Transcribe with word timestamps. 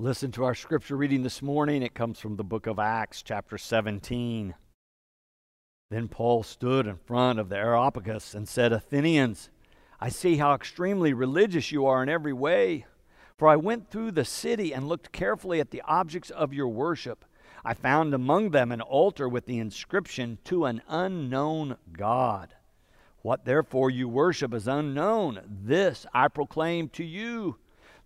Listen 0.00 0.32
to 0.32 0.42
our 0.42 0.56
scripture 0.56 0.96
reading 0.96 1.22
this 1.22 1.40
morning. 1.40 1.80
It 1.80 1.94
comes 1.94 2.18
from 2.18 2.34
the 2.34 2.42
book 2.42 2.66
of 2.66 2.80
Acts, 2.80 3.22
chapter 3.22 3.56
17. 3.56 4.56
Then 5.88 6.08
Paul 6.08 6.42
stood 6.42 6.88
in 6.88 6.96
front 6.96 7.38
of 7.38 7.48
the 7.48 7.56
Areopagus 7.58 8.34
and 8.34 8.48
said, 8.48 8.72
Athenians, 8.72 9.50
I 10.00 10.08
see 10.08 10.38
how 10.38 10.52
extremely 10.52 11.12
religious 11.12 11.70
you 11.70 11.86
are 11.86 12.02
in 12.02 12.08
every 12.08 12.32
way. 12.32 12.86
For 13.38 13.46
I 13.46 13.54
went 13.54 13.88
through 13.88 14.10
the 14.10 14.24
city 14.24 14.74
and 14.74 14.88
looked 14.88 15.12
carefully 15.12 15.60
at 15.60 15.70
the 15.70 15.82
objects 15.82 16.30
of 16.30 16.52
your 16.52 16.68
worship. 16.68 17.24
I 17.64 17.74
found 17.74 18.14
among 18.14 18.50
them 18.50 18.72
an 18.72 18.80
altar 18.80 19.28
with 19.28 19.46
the 19.46 19.60
inscription, 19.60 20.38
To 20.46 20.64
an 20.64 20.82
unknown 20.88 21.76
God. 21.92 22.52
What 23.22 23.44
therefore 23.44 23.90
you 23.90 24.08
worship 24.08 24.52
is 24.54 24.66
unknown. 24.66 25.40
This 25.46 26.04
I 26.12 26.26
proclaim 26.26 26.88
to 26.90 27.04
you 27.04 27.58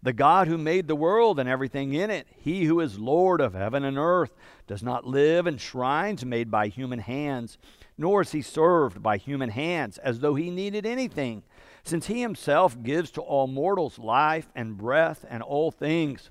the 0.02 0.12
God 0.12 0.46
who 0.46 0.56
made 0.56 0.86
the 0.86 0.94
world 0.94 1.40
and 1.40 1.48
everything 1.48 1.92
in 1.92 2.10
it, 2.10 2.26
he 2.36 2.64
who 2.64 2.80
is 2.80 2.98
Lord 2.98 3.40
of 3.40 3.54
heaven 3.54 3.84
and 3.84 3.98
earth, 3.98 4.34
does 4.66 4.82
not 4.82 5.06
live 5.06 5.46
in 5.46 5.58
shrines 5.58 6.24
made 6.24 6.50
by 6.50 6.68
human 6.68 7.00
hands, 7.00 7.58
nor 7.96 8.20
is 8.20 8.32
he 8.32 8.42
served 8.42 9.02
by 9.02 9.16
human 9.16 9.50
hands 9.50 9.98
as 9.98 10.20
though 10.20 10.36
he 10.36 10.50
needed 10.50 10.86
anything, 10.86 11.42
since 11.82 12.06
he 12.06 12.20
himself 12.20 12.80
gives 12.82 13.10
to 13.10 13.20
all 13.20 13.48
mortals 13.48 13.98
life 13.98 14.48
and 14.54 14.76
breath 14.76 15.24
and 15.28 15.42
all 15.42 15.70
things. 15.70 16.30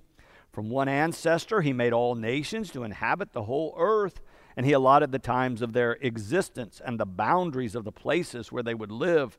From 0.52 0.70
one 0.70 0.88
ancestor 0.88 1.62
he 1.62 1.74
made 1.74 1.94
all 1.94 2.16
nations 2.16 2.72
to 2.72 2.84
inhabit 2.84 3.34
the 3.34 3.44
whole 3.44 3.76
earth, 3.78 4.22
and 4.56 4.66
he 4.66 4.72
allotted 4.72 5.12
the 5.12 5.20
times 5.20 5.62
of 5.62 5.74
their 5.74 5.94
existence 6.02 6.82
and 6.84 7.00
the 7.00 7.06
boundaries 7.06 7.76
of 7.76 7.84
the 7.84 7.92
places 7.92 8.52
where 8.52 8.64
they 8.64 8.74
would 8.74 8.92
live 8.92 9.38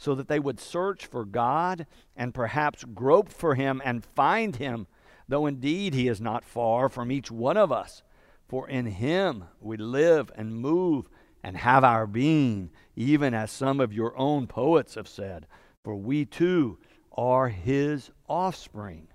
so 0.00 0.14
that 0.14 0.28
they 0.28 0.40
would 0.40 0.58
search 0.58 1.04
for 1.04 1.26
God 1.26 1.86
and 2.16 2.32
perhaps 2.32 2.84
grope 2.94 3.28
for 3.28 3.54
him 3.54 3.82
and 3.84 4.02
find 4.02 4.56
him, 4.56 4.86
though 5.28 5.44
indeed 5.44 5.92
he 5.92 6.08
is 6.08 6.22
not 6.22 6.42
far 6.42 6.88
from 6.88 7.12
each 7.12 7.30
one 7.30 7.58
of 7.58 7.70
us. 7.70 8.02
For 8.48 8.66
in 8.66 8.86
him 8.86 9.44
we 9.60 9.76
live 9.76 10.32
and 10.34 10.56
move 10.56 11.10
and 11.44 11.54
have 11.54 11.84
our 11.84 12.06
being, 12.06 12.70
even 12.96 13.34
as 13.34 13.50
some 13.50 13.78
of 13.78 13.92
your 13.92 14.16
own 14.16 14.46
poets 14.46 14.94
have 14.94 15.06
said, 15.06 15.46
for 15.84 15.94
we 15.94 16.24
too 16.24 16.78
are 17.12 17.50
his 17.50 18.10
offspring. 18.26 19.08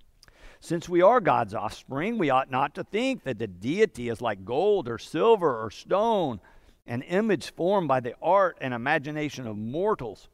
Since 0.59 0.87
we 0.87 1.01
are 1.01 1.19
God's 1.19 1.55
offspring, 1.55 2.19
we 2.19 2.29
ought 2.29 2.51
not 2.51 2.75
to 2.75 2.83
think 2.83 3.23
that 3.23 3.39
the 3.39 3.47
deity 3.47 4.07
is 4.07 4.21
like 4.21 4.45
gold 4.45 4.87
or 4.87 4.99
silver 4.99 5.63
or 5.63 5.71
stone, 5.71 6.39
an 6.85 7.01
image 7.01 7.55
formed 7.55 7.87
by 7.87 8.01
the 8.01 8.13
art 8.21 8.55
and 8.61 8.71
imagination 8.71 9.47
of 9.47 9.57
mortals. 9.57 10.27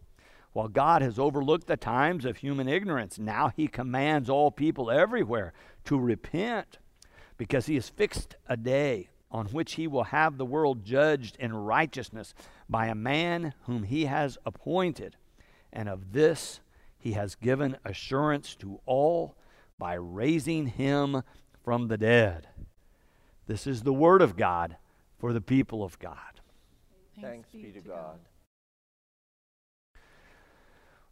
While 0.54 0.68
God 0.68 1.02
has 1.02 1.18
overlooked 1.18 1.68
the 1.68 1.78
times 1.78 2.26
of 2.26 2.38
human 2.38 2.68
ignorance, 2.68 3.18
now 3.18 3.52
he 3.56 3.68
commands 3.68 4.30
all 4.30 4.52
people 4.52 4.92
everywhere 4.92 5.54
to 5.86 5.98
repent 5.98 6.78
because 7.38 7.68
he 7.68 7.76
has 7.76 7.90
fixed 7.90 8.36
a 8.48 8.58
day 8.58 9.10
on 9.32 9.48
which 9.48 9.74
he 9.74 9.88
will 9.88 10.04
have 10.04 10.38
the 10.38 10.46
world 10.46 10.84
judged 10.84 11.38
in 11.38 11.54
righteousness 11.54 12.34
by 12.70 12.88
a 12.88 12.96
man 12.96 13.54
whom 13.64 13.84
he 13.84 14.06
has 14.06 14.38
appointed. 14.46 15.16
And 15.72 15.88
of 15.88 16.12
this 16.12 16.60
he 17.00 17.14
has 17.14 17.36
given 17.36 17.78
assurance 17.86 18.56
to 18.56 18.82
all 18.86 19.36
by 19.80 19.94
raising 19.94 20.68
him 20.68 21.24
from 21.64 21.88
the 21.88 21.98
dead. 21.98 22.50
This 23.48 23.66
is 23.66 23.84
the 23.84 23.94
word 23.94 24.22
of 24.22 24.36
God 24.36 24.76
for 25.18 25.34
the 25.34 25.42
people 25.42 25.84
of 25.84 25.98
God. 25.98 26.16
Thanks, 27.20 27.50
Thanks 27.52 27.52
be 27.52 27.72
to 27.72 27.88
God. 27.88 28.20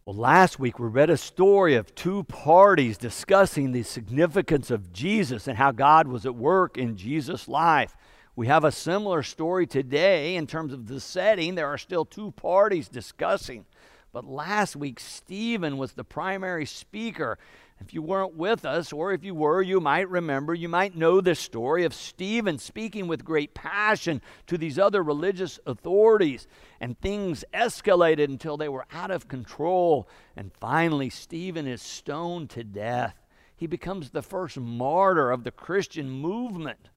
Well, 0.09 0.17
last 0.17 0.57
week 0.57 0.79
we 0.79 0.88
read 0.88 1.11
a 1.11 1.17
story 1.17 1.75
of 1.75 1.93
two 1.93 2.23
parties 2.23 2.97
discussing 2.97 3.71
the 3.71 3.83
significance 3.83 4.71
of 4.71 4.91
Jesus 4.91 5.47
and 5.47 5.55
how 5.55 5.71
God 5.71 6.07
was 6.07 6.25
at 6.25 6.33
work 6.33 6.79
in 6.79 6.97
Jesus' 6.97 7.47
life. 7.47 7.95
We 8.35 8.47
have 8.47 8.63
a 8.63 8.71
similar 8.71 9.21
story 9.21 9.67
today 9.67 10.35
in 10.35 10.47
terms 10.47 10.73
of 10.73 10.88
the 10.88 10.99
setting. 10.99 11.53
There 11.53 11.67
are 11.67 11.77
still 11.77 12.05
two 12.05 12.31
parties 12.31 12.89
discussing. 12.89 13.66
But 14.12 14.25
last 14.25 14.75
week, 14.75 15.00
Stephen 15.00 15.78
was 15.78 15.94
the 15.94 16.03
primary 16.03 16.66
speaker, 16.66 17.38
if 17.81 17.94
you 17.94 18.02
weren't 18.02 18.36
with 18.36 18.66
us, 18.66 18.92
or 18.92 19.14
if 19.14 19.24
you 19.24 19.34
were, 19.34 19.62
you 19.62 19.80
might 19.80 20.09
remember, 20.09 20.53
you 20.53 20.68
might 20.68 20.97
know 20.97 21.22
this 21.22 21.40
story 21.40 21.86
of 21.86 21.94
Stephen 21.94 22.58
speaking 22.58 23.08
with 23.08 23.24
great 23.24 23.53
passion 23.53 24.22
to 24.47 24.58
these 24.58 24.78
other 24.78 25.02
religious 25.02 25.59
authorities. 25.66 26.46
And 26.81 27.00
things 27.00 27.46
escalated 27.53 28.25
until 28.25 28.58
they 28.58 28.68
were 28.68 28.86
out 28.92 29.12
of 29.12 29.30
control. 29.30 30.09
And 30.36 30.52
finally, 30.59 31.09
Stephen 31.09 31.68
is 31.68 31.81
stoned 31.81 32.50
to 32.52 32.64
death. 32.64 33.16
He 33.56 33.68
becomes 33.68 34.09
the 34.09 34.22
first 34.22 34.58
martyr 34.58 35.31
of 35.31 35.44
the 35.44 35.52
Christian 35.52 36.09
movement. 36.09 36.90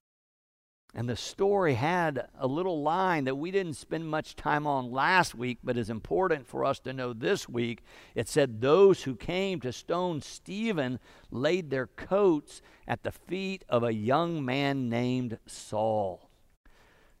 And 0.95 1.09
the 1.09 1.15
story 1.15 1.73
had 1.73 2.27
a 2.37 2.45
little 2.45 2.83
line 2.83 3.23
that 3.23 3.35
we 3.35 3.49
didn't 3.49 3.73
spend 3.73 4.07
much 4.07 4.35
time 4.35 4.67
on 4.67 4.91
last 4.91 5.33
week, 5.33 5.57
but 5.63 5.75
is 5.75 5.89
important 5.89 6.45
for 6.45 6.63
us 6.63 6.79
to 6.81 6.93
know 6.93 7.13
this 7.13 7.49
week. 7.49 7.83
It 8.13 8.29
said, 8.29 8.61
Those 8.61 9.03
who 9.03 9.15
came 9.15 9.59
to 9.61 9.73
stone 9.73 10.21
Stephen 10.21 10.99
laid 11.31 11.71
their 11.71 11.87
coats 11.87 12.61
at 12.87 13.01
the 13.01 13.11
feet 13.11 13.65
of 13.67 13.83
a 13.83 13.93
young 13.93 14.45
man 14.45 14.87
named 14.87 15.39
Saul. 15.47 16.29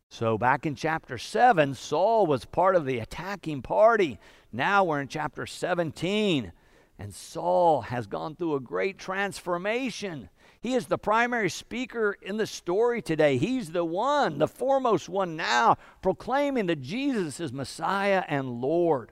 So, 0.07 0.37
back 0.37 0.67
in 0.67 0.75
chapter 0.75 1.17
7, 1.17 1.73
Saul 1.73 2.27
was 2.27 2.45
part 2.45 2.75
of 2.75 2.85
the 2.85 2.99
attacking 2.99 3.63
party. 3.63 4.19
Now 4.51 4.83
we're 4.83 5.01
in 5.01 5.07
chapter 5.07 5.47
17, 5.47 6.51
and 6.99 7.15
Saul 7.15 7.81
has 7.81 8.05
gone 8.05 8.35
through 8.35 8.53
a 8.53 8.59
great 8.59 8.99
transformation. 8.99 10.29
He 10.63 10.75
is 10.75 10.85
the 10.85 10.97
primary 10.97 11.49
speaker 11.49 12.17
in 12.21 12.37
the 12.37 12.47
story 12.47 13.01
today. 13.01 13.35
He's 13.35 13.71
the 13.71 13.83
one, 13.83 14.37
the 14.37 14.47
foremost 14.47 15.09
one 15.09 15.35
now, 15.35 15.77
proclaiming 16.01 16.67
that 16.67 16.81
Jesus 16.81 17.41
is 17.41 17.51
Messiah 17.51 18.23
and 18.29 18.61
Lord. 18.61 19.11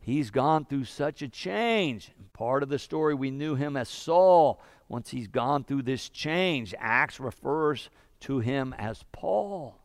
He's 0.00 0.32
gone 0.32 0.64
through 0.64 0.86
such 0.86 1.22
a 1.22 1.28
change. 1.28 2.10
Part 2.32 2.64
of 2.64 2.68
the 2.68 2.80
story, 2.80 3.14
we 3.14 3.30
knew 3.30 3.54
him 3.54 3.76
as 3.76 3.88
Saul. 3.88 4.60
Once 4.88 5.10
he's 5.10 5.28
gone 5.28 5.62
through 5.62 5.82
this 5.82 6.08
change, 6.08 6.74
Acts 6.80 7.20
refers 7.20 7.88
to 8.22 8.40
him 8.40 8.74
as 8.76 9.04
Paul. 9.12 9.78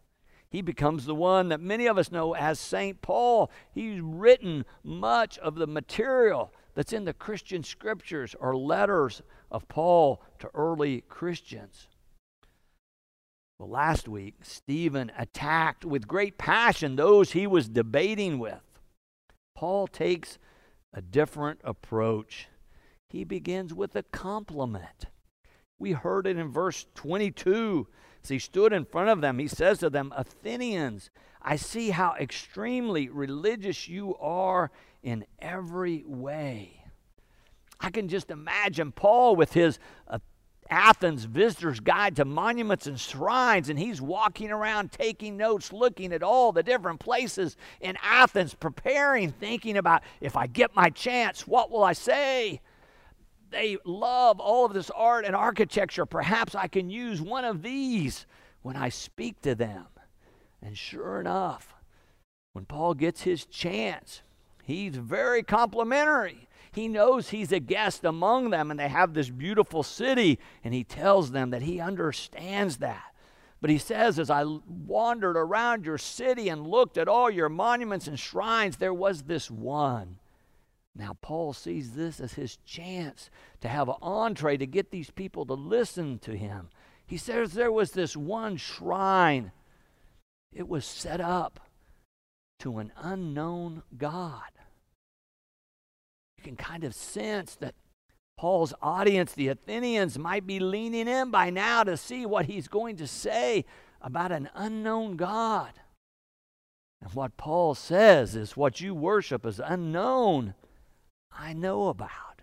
He 0.50 0.64
becomes 0.64 1.06
the 1.06 1.14
one 1.14 1.50
that 1.50 1.62
many 1.62 1.86
of 1.86 2.00
us 2.00 2.12
know 2.12 2.34
as 2.34 2.60
St. 2.60 3.04
Paul. 3.04 3.52
He's 3.72 4.02
written 4.02 4.66
much 4.84 5.38
of 5.38 5.54
the 5.54 5.68
material 5.68 6.52
that's 6.76 6.94
in 6.94 7.06
the 7.06 7.14
Christian 7.14 7.64
scriptures 7.64 8.36
or 8.40 8.56
letters 8.56 9.22
of 9.50 9.68
Paul 9.68 10.22
to 10.40 10.50
early 10.54 11.02
Christians. 11.08 11.88
Well, 13.58 13.70
last 13.70 14.08
week, 14.08 14.36
Stephen 14.44 15.12
attacked 15.18 15.86
with 15.86 16.08
great 16.08 16.38
passion 16.38 16.98
those 16.98 17.32
he 17.32 17.48
was 17.48 17.70
debating 17.70 18.38
with. 18.38 18.62
Paul 19.56 19.88
takes 19.88 20.38
a 20.94 21.02
different 21.02 21.62
approach. 21.64 22.48
He 23.10 23.24
begins 23.24 23.74
with 23.74 23.96
a 23.96 24.04
compliment. 24.04 25.06
We 25.80 25.94
heard 25.94 26.28
it 26.28 26.38
in 26.38 26.52
verse 26.52 26.86
22. 26.96 27.88
As 28.24 28.30
he 28.30 28.40
stood 28.40 28.74
in 28.74 28.86
front 28.86 29.10
of 29.10 29.22
them, 29.22 29.40
he 29.40 29.48
says 29.48 29.80
to 29.80 29.90
them, 29.90 30.12
Athenians, 30.16 31.10
I 31.42 31.56
see 31.56 31.92
how 31.92 32.16
extremely 32.20 33.08
religious 33.08 33.88
you 33.88 34.16
are 34.18 34.72
in 35.06 35.24
every 35.38 36.04
way. 36.08 36.84
I 37.80 37.92
can 37.92 38.10
just 38.10 38.32
imagine 38.32 38.92
Paul 38.92 39.36
with 39.36 39.54
his 39.54 39.78
uh, 40.08 40.18
Athens 40.68 41.26
visitor's 41.26 41.80
guide 41.80 42.16
to 42.16 42.26
monuments 42.26 42.88
and 42.88 43.00
shrines, 43.00 43.70
and 43.70 43.78
he's 43.78 44.02
walking 44.02 44.50
around 44.50 44.92
taking 44.92 45.38
notes, 45.38 45.72
looking 45.72 46.12
at 46.12 46.24
all 46.24 46.52
the 46.52 46.64
different 46.64 47.00
places 47.00 47.56
in 47.82 47.96
Athens, 48.02 48.56
preparing, 48.56 49.32
thinking 49.32 49.78
about 49.78 50.02
if 50.22 50.36
I 50.36 50.48
get 50.48 50.76
my 50.76 50.90
chance, 50.90 51.46
what 51.46 51.70
will 51.70 51.84
I 51.84 51.94
say? 51.94 52.62
They 53.52 53.78
love 53.86 54.40
all 54.40 54.66
of 54.66 54.74
this 54.74 54.90
art 54.90 55.24
and 55.24 55.36
architecture. 55.36 56.08
Perhaps 56.08 56.56
I 56.56 56.68
can 56.68 56.90
use 56.90 57.22
one 57.22 57.46
of 57.46 57.62
these 57.62 58.26
when 58.64 58.76
I 58.76 58.90
speak 58.90 59.40
to 59.44 59.54
them. 59.54 59.86
And 60.64 60.76
sure 60.76 61.20
enough, 61.20 61.76
when 62.54 62.66
Paul 62.66 62.96
gets 62.96 63.22
his 63.22 63.46
chance, 63.46 64.24
he's 64.66 64.96
very 64.96 65.44
complimentary. 65.44 66.48
He 66.76 66.90
knows 66.90 67.30
he's 67.30 67.54
a 67.54 67.62
guest 67.62 68.04
among 68.04 68.50
them 68.50 68.70
and 68.70 68.78
they 68.78 68.90
have 68.90 69.14
this 69.14 69.30
beautiful 69.30 69.82
city, 69.82 70.40
and 70.62 70.74
he 70.74 70.84
tells 70.84 71.32
them 71.32 71.52
that 71.52 71.62
he 71.62 71.80
understands 71.80 72.78
that. 72.78 73.16
But 73.62 73.70
he 73.70 73.78
says, 73.78 74.20
As 74.20 74.30
I 74.30 74.44
wandered 74.44 75.38
around 75.38 75.86
your 75.86 75.98
city 75.98 76.50
and 76.50 76.68
looked 76.68 76.98
at 76.98 77.08
all 77.08 77.30
your 77.30 77.48
monuments 77.48 78.08
and 78.08 78.20
shrines, 78.20 78.76
there 78.76 78.94
was 78.94 79.24
this 79.24 79.50
one. 79.50 80.18
Now, 80.94 81.18
Paul 81.22 81.54
sees 81.54 81.92
this 81.92 82.20
as 82.20 82.34
his 82.34 82.58
chance 82.66 83.30
to 83.62 83.68
have 83.68 83.88
an 83.90 83.96
entree 84.02 84.58
to 84.58 84.66
get 84.66 84.92
these 84.92 85.12
people 85.12 85.46
to 85.46 85.54
listen 85.54 86.20
to 86.20 86.36
him. 86.36 86.70
He 87.06 87.18
says 87.18 87.54
there 87.54 87.72
was 87.72 87.92
this 87.92 88.18
one 88.18 88.58
shrine, 88.58 89.52
it 90.54 90.68
was 90.68 90.86
set 90.86 91.22
up 91.22 91.60
to 92.60 92.80
an 92.80 92.92
unknown 92.98 93.84
God 93.98 94.55
can 96.46 96.56
kind 96.56 96.84
of 96.84 96.94
sense 96.94 97.56
that 97.56 97.74
Paul's 98.38 98.74
audience, 98.80 99.34
the 99.34 99.48
Athenians, 99.48 100.20
might 100.20 100.46
be 100.46 100.60
leaning 100.60 101.08
in 101.08 101.32
by 101.32 101.50
now 101.50 101.84
to 101.84 101.98
see 101.98 102.26
what 102.26 102.46
he's 102.46 102.68
going 102.68 102.98
to 102.98 103.08
say 103.08 103.66
about 104.00 104.32
an 104.32 104.50
unknown 104.54 105.16
God. 105.16 105.74
And 107.02 107.12
what 107.14 107.36
Paul 107.36 107.74
says 107.74 108.36
is 108.36 108.56
what 108.56 108.80
you 108.80 108.94
worship 108.94 109.44
is 109.44 109.60
unknown, 109.60 110.54
I 111.32 111.54
know 111.54 111.88
about. 111.88 112.42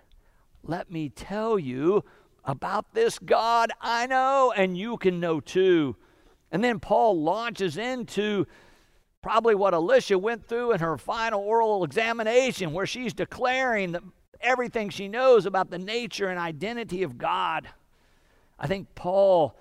Let 0.65 0.91
me 0.91 1.09
tell 1.09 1.59
you 1.59 2.05
about 2.45 2.95
this 2.95 3.21
God 3.21 3.71
I 3.81 4.09
know, 4.09 4.53
and 4.57 4.77
you 4.77 4.97
can 4.97 5.21
know 5.21 5.39
too. 5.39 5.95
And 6.51 6.65
then 6.65 6.81
Paul 6.81 7.21
launches 7.21 7.77
into 7.77 8.47
probably 9.23 9.55
what 9.55 9.73
Alicia 9.73 10.19
went 10.19 10.47
through 10.47 10.73
in 10.73 10.81
her 10.81 10.99
final 10.99 11.41
oral 11.41 11.85
examination, 11.85 12.73
where 12.73 12.87
she's 12.87 13.15
declaring 13.15 13.93
that 13.93 14.03
everything 14.41 14.91
she 14.91 15.09
knows 15.09 15.47
about 15.47 15.71
the 15.71 15.79
nature 15.79 16.29
and 16.29 16.39
identity 16.39 17.03
of 17.03 17.17
God. 17.17 17.69
I 18.59 18.67
think 18.67 18.95
Paul 18.95 19.57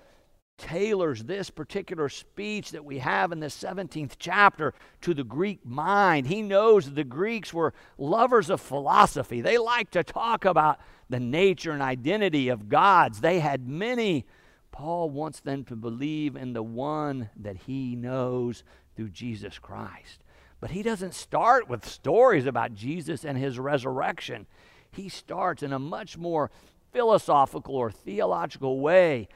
tailors 0.58 1.24
this 1.24 1.50
particular 1.50 2.08
speech 2.08 2.70
that 2.70 2.84
we 2.84 2.98
have 2.98 3.32
in 3.32 3.40
the 3.40 3.46
17th 3.46 4.12
chapter 4.18 4.74
to 5.00 5.14
the 5.14 5.24
Greek 5.24 5.64
mind. 5.64 6.26
He 6.26 6.42
knows 6.42 6.92
the 6.92 7.04
Greeks 7.04 7.52
were 7.52 7.74
lovers 7.98 8.50
of 8.50 8.60
philosophy. 8.60 9.40
They 9.40 9.58
liked 9.58 9.92
to 9.92 10.04
talk 10.04 10.44
about 10.44 10.78
the 11.08 11.20
nature 11.20 11.72
and 11.72 11.82
identity 11.82 12.48
of 12.48 12.68
gods. 12.68 13.20
They 13.20 13.40
had 13.40 13.66
many. 13.66 14.24
Paul 14.70 15.10
wants 15.10 15.40
them 15.40 15.64
to 15.64 15.76
believe 15.76 16.36
in 16.36 16.52
the 16.52 16.62
one 16.62 17.28
that 17.36 17.56
he 17.56 17.96
knows 17.96 18.62
through 18.96 19.10
Jesus 19.10 19.58
Christ. 19.58 20.22
But 20.60 20.70
he 20.70 20.82
doesn't 20.82 21.14
start 21.14 21.68
with 21.68 21.88
stories 21.88 22.46
about 22.46 22.74
Jesus 22.74 23.24
and 23.24 23.36
his 23.36 23.58
resurrection. 23.58 24.46
He 24.90 25.08
starts 25.08 25.62
in 25.62 25.72
a 25.72 25.78
much 25.78 26.16
more 26.16 26.50
philosophical 26.92 27.74
or 27.74 27.90
theological 27.90 28.80
way 28.80 29.28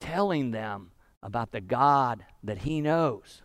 telling 0.00 0.52
them 0.52 0.92
about 1.22 1.50
the 1.50 1.60
God 1.60 2.24
that 2.42 2.58
he 2.58 2.80
knows. 2.80 3.42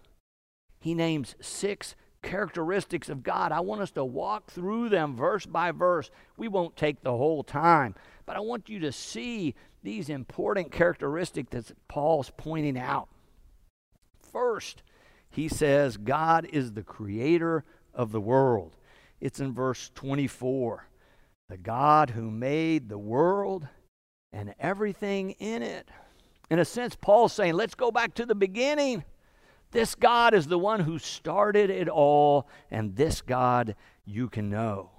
He 0.79 0.93
names 0.93 1.35
six 1.41 1.95
characteristics 2.21 3.09
of 3.09 3.23
God. 3.23 3.51
I 3.51 3.59
want 3.59 3.81
us 3.81 3.91
to 3.91 4.05
walk 4.05 4.49
through 4.49 4.89
them 4.89 5.15
verse 5.15 5.45
by 5.45 5.71
verse. 5.71 6.09
We 6.37 6.47
won't 6.47 6.77
take 6.77 7.01
the 7.01 7.17
whole 7.17 7.43
time, 7.43 7.95
but 8.25 8.35
I 8.35 8.39
want 8.39 8.69
you 8.69 8.79
to 8.79 8.91
see 8.91 9.55
these 9.83 10.09
important 10.09 10.71
characteristics 10.71 11.49
that 11.51 11.71
Paul's 11.87 12.31
pointing 12.37 12.77
out. 12.77 13.09
First, 14.31 14.83
he 15.33 15.47
says, 15.47 15.97
God 15.97 16.47
is 16.51 16.71
the 16.71 16.83
creator 16.83 17.63
of 17.93 18.11
the 18.11 18.21
world. 18.21 18.75
It's 19.19 19.39
in 19.39 19.53
verse 19.53 19.91
24. 19.95 20.87
The 21.49 21.57
God 21.57 22.11
who 22.11 22.29
made 22.29 22.87
the 22.87 22.97
world 22.97 23.67
and 24.31 24.53
everything 24.59 25.31
in 25.31 25.63
it. 25.63 25.89
In 26.49 26.59
a 26.59 26.65
sense, 26.65 26.95
Paul's 26.95 27.33
saying, 27.33 27.53
let's 27.53 27.75
go 27.75 27.91
back 27.91 28.13
to 28.15 28.25
the 28.25 28.35
beginning. 28.35 29.03
This 29.71 29.95
God 29.95 30.33
is 30.35 30.47
the 30.47 30.59
one 30.59 30.81
who 30.81 30.99
started 30.99 31.71
it 31.71 31.89
all, 31.89 32.47
and 32.69 32.95
this 32.95 33.21
God 33.21 33.75
you 34.05 34.29
can 34.29 34.49
know. 34.49 34.91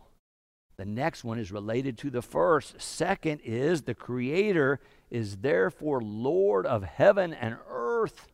The 0.76 0.84
next 0.84 1.22
one 1.22 1.38
is 1.38 1.52
related 1.52 1.96
to 1.98 2.10
the 2.10 2.22
first. 2.22 2.80
Second 2.80 3.40
is 3.44 3.82
the 3.82 3.94
Creator 3.94 4.80
is 5.10 5.36
therefore 5.36 6.00
Lord 6.00 6.66
of 6.66 6.82
heaven 6.82 7.32
and 7.32 7.56
earth. 7.68 8.26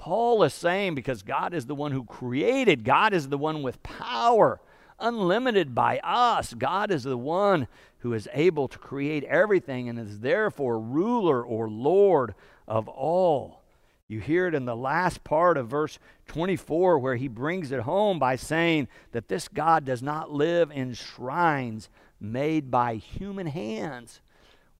Paul 0.00 0.42
is 0.44 0.54
saying 0.54 0.94
because 0.94 1.22
God 1.22 1.52
is 1.52 1.66
the 1.66 1.74
one 1.74 1.92
who 1.92 2.04
created, 2.04 2.84
God 2.84 3.12
is 3.12 3.28
the 3.28 3.36
one 3.36 3.62
with 3.62 3.82
power, 3.82 4.58
unlimited 4.98 5.74
by 5.74 5.98
us. 5.98 6.54
God 6.54 6.90
is 6.90 7.02
the 7.02 7.18
one 7.18 7.68
who 7.98 8.14
is 8.14 8.26
able 8.32 8.66
to 8.66 8.78
create 8.78 9.24
everything 9.24 9.90
and 9.90 9.98
is 9.98 10.20
therefore 10.20 10.80
ruler 10.80 11.44
or 11.44 11.68
Lord 11.68 12.34
of 12.66 12.88
all. 12.88 13.60
You 14.08 14.20
hear 14.20 14.46
it 14.46 14.54
in 14.54 14.64
the 14.64 14.74
last 14.74 15.22
part 15.22 15.58
of 15.58 15.68
verse 15.68 15.98
24 16.28 16.98
where 16.98 17.16
he 17.16 17.28
brings 17.28 17.70
it 17.70 17.80
home 17.80 18.18
by 18.18 18.36
saying 18.36 18.88
that 19.12 19.28
this 19.28 19.48
God 19.48 19.84
does 19.84 20.02
not 20.02 20.32
live 20.32 20.70
in 20.70 20.94
shrines 20.94 21.90
made 22.18 22.70
by 22.70 22.94
human 22.94 23.48
hands. 23.48 24.22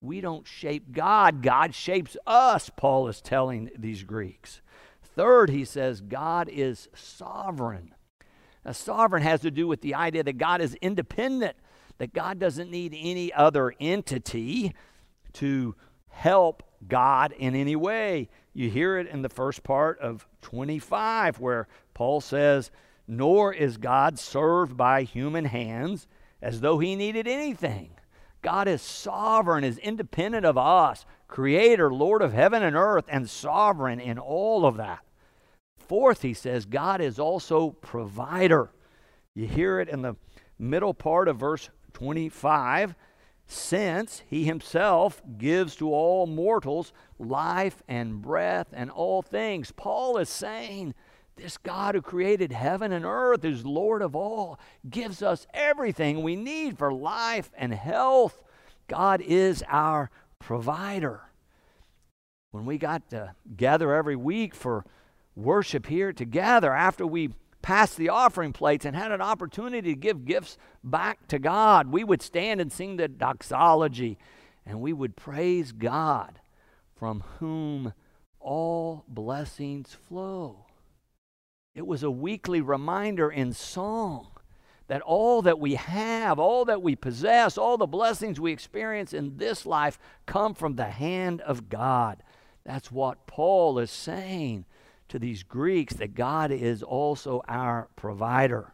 We 0.01 0.19
don't 0.19 0.47
shape 0.47 0.91
God, 0.91 1.43
God 1.43 1.75
shapes 1.75 2.17
us, 2.25 2.71
Paul 2.75 3.07
is 3.07 3.21
telling 3.21 3.69
these 3.77 4.01
Greeks. 4.01 4.61
Third, 5.15 5.49
he 5.49 5.65
says, 5.65 6.01
God 6.01 6.49
is 6.49 6.87
sovereign. 6.95 7.93
Now, 8.65 8.71
sovereign 8.71 9.23
has 9.23 9.41
to 9.41 9.51
do 9.51 9.67
with 9.67 9.81
the 9.81 9.95
idea 9.95 10.23
that 10.23 10.37
God 10.37 10.61
is 10.61 10.75
independent 10.75 11.55
that 12.01 12.15
God 12.15 12.39
doesn't 12.39 12.71
need 12.71 12.97
any 12.99 13.31
other 13.31 13.75
entity 13.79 14.73
to 15.33 15.75
help 16.07 16.63
God 16.87 17.31
in 17.31 17.53
any 17.53 17.75
way. 17.75 18.27
You 18.55 18.71
hear 18.71 18.97
it 18.97 19.05
in 19.05 19.21
the 19.21 19.29
first 19.29 19.61
part 19.61 19.99
of 19.99 20.27
25, 20.41 21.39
where 21.39 21.67
Paul 21.93 22.19
says, 22.19 22.71
Nor 23.07 23.53
is 23.53 23.77
God 23.77 24.17
served 24.17 24.75
by 24.75 25.03
human 25.03 25.45
hands 25.45 26.07
as 26.41 26.61
though 26.61 26.79
he 26.79 26.95
needed 26.95 27.27
anything. 27.27 27.91
God 28.41 28.67
is 28.67 28.81
sovereign, 28.81 29.63
is 29.63 29.77
independent 29.77 30.43
of 30.43 30.57
us, 30.57 31.05
creator, 31.31 31.91
Lord 31.91 32.21
of 32.21 32.33
heaven 32.33 32.61
and 32.61 32.75
earth, 32.75 33.05
and 33.07 33.27
sovereign 33.27 33.99
in 33.99 34.19
all 34.19 34.65
of 34.65 34.77
that. 34.77 34.99
Fourth, 35.79 36.21
he 36.21 36.35
says, 36.35 36.65
God 36.65 37.01
is 37.01 37.17
also 37.17 37.71
provider. 37.71 38.69
You 39.33 39.47
hear 39.47 39.79
it 39.79 39.89
in 39.89 40.03
the 40.03 40.15
middle 40.59 40.93
part 40.93 41.27
of 41.27 41.37
verse 41.37 41.69
25 41.93 42.93
since 43.47 44.23
he 44.29 44.45
himself 44.45 45.21
gives 45.37 45.75
to 45.75 45.91
all 45.91 46.27
mortals 46.27 46.93
life 47.19 47.81
and 47.87 48.21
breath 48.21 48.67
and 48.71 48.89
all 48.91 49.21
things. 49.21 49.71
Paul 49.71 50.17
is 50.17 50.29
saying, 50.29 50.93
this 51.35 51.57
God 51.57 51.95
who 51.95 52.01
created 52.01 52.51
heaven 52.51 52.91
and 52.91 53.03
earth, 53.03 53.43
who's 53.43 53.65
Lord 53.65 54.01
of 54.01 54.15
all, 54.15 54.59
gives 54.89 55.21
us 55.21 55.47
everything 55.53 56.21
we 56.21 56.35
need 56.35 56.77
for 56.77 56.93
life 56.93 57.51
and 57.57 57.73
health. 57.73 58.41
God 58.87 59.21
is 59.21 59.63
our 59.67 60.11
provider. 60.41 61.21
When 62.51 62.65
we 62.65 62.77
got 62.77 63.09
to 63.11 63.35
gather 63.55 63.93
every 63.93 64.15
week 64.15 64.53
for 64.53 64.85
worship 65.35 65.85
here 65.85 66.11
together, 66.11 66.73
after 66.73 67.07
we 67.07 67.29
passed 67.61 67.95
the 67.95 68.09
offering 68.09 68.51
plates 68.51 68.85
and 68.85 68.95
had 68.95 69.11
an 69.11 69.21
opportunity 69.21 69.93
to 69.93 69.99
give 69.99 70.25
gifts 70.25 70.57
back 70.83 71.27
to 71.27 71.39
God, 71.39 71.91
we 71.91 72.03
would 72.03 72.21
stand 72.21 72.59
and 72.59 72.71
sing 72.71 72.97
the 72.97 73.07
doxology 73.07 74.17
and 74.65 74.81
we 74.81 74.93
would 74.93 75.15
praise 75.15 75.71
God 75.71 76.39
from 76.95 77.23
whom 77.39 77.93
all 78.39 79.05
blessings 79.07 79.93
flow. 79.93 80.65
It 81.73 81.87
was 81.87 82.03
a 82.03 82.11
weekly 82.11 82.59
reminder 82.61 83.31
in 83.31 83.53
song 83.53 84.30
that 84.91 85.01
all 85.03 85.41
that 85.43 85.57
we 85.57 85.75
have, 85.75 86.37
all 86.37 86.65
that 86.65 86.81
we 86.81 86.97
possess, 86.97 87.57
all 87.57 87.77
the 87.77 87.87
blessings 87.87 88.41
we 88.41 88.51
experience 88.51 89.13
in 89.13 89.37
this 89.37 89.65
life 89.65 89.97
come 90.25 90.53
from 90.53 90.75
the 90.75 90.83
hand 90.83 91.39
of 91.39 91.69
God. 91.69 92.21
That's 92.65 92.91
what 92.91 93.25
Paul 93.25 93.79
is 93.79 93.89
saying 93.89 94.65
to 95.07 95.17
these 95.17 95.43
Greeks 95.43 95.93
that 95.93 96.13
God 96.13 96.51
is 96.51 96.83
also 96.83 97.41
our 97.47 97.87
provider. 97.95 98.73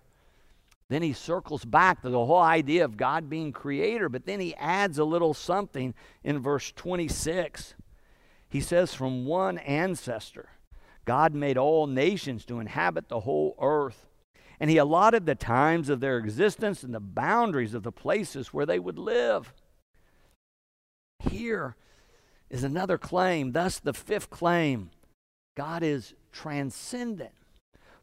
Then 0.89 1.03
he 1.03 1.13
circles 1.13 1.63
back 1.63 2.01
to 2.01 2.09
the 2.09 2.25
whole 2.25 2.39
idea 2.39 2.83
of 2.83 2.97
God 2.97 3.29
being 3.29 3.51
creator, 3.51 4.09
but 4.09 4.25
then 4.25 4.39
he 4.39 4.55
adds 4.55 4.97
a 4.97 5.03
little 5.03 5.35
something 5.35 5.93
in 6.23 6.39
verse 6.39 6.73
26. 6.75 7.75
He 8.49 8.59
says, 8.59 8.95
From 8.95 9.27
one 9.27 9.59
ancestor, 9.59 10.49
God 11.05 11.35
made 11.35 11.59
all 11.59 11.85
nations 11.85 12.43
to 12.45 12.59
inhabit 12.59 13.07
the 13.07 13.19
whole 13.19 13.55
earth, 13.61 14.07
and 14.59 14.69
he 14.69 14.77
allotted 14.77 15.25
the 15.25 15.35
times 15.35 15.89
of 15.89 15.99
their 15.99 16.17
existence 16.17 16.83
and 16.83 16.93
the 16.93 16.99
boundaries 16.99 17.73
of 17.73 17.83
the 17.83 17.91
places 17.91 18.53
where 18.53 18.65
they 18.65 18.79
would 18.79 18.97
live. 18.97 19.53
Here 21.19 21.75
is 22.49 22.63
another 22.63 22.97
claim, 22.97 23.51
thus, 23.51 23.79
the 23.79 23.93
fifth 23.93 24.29
claim 24.29 24.89
God 25.55 25.83
is 25.83 26.13
transcendent. 26.31 27.31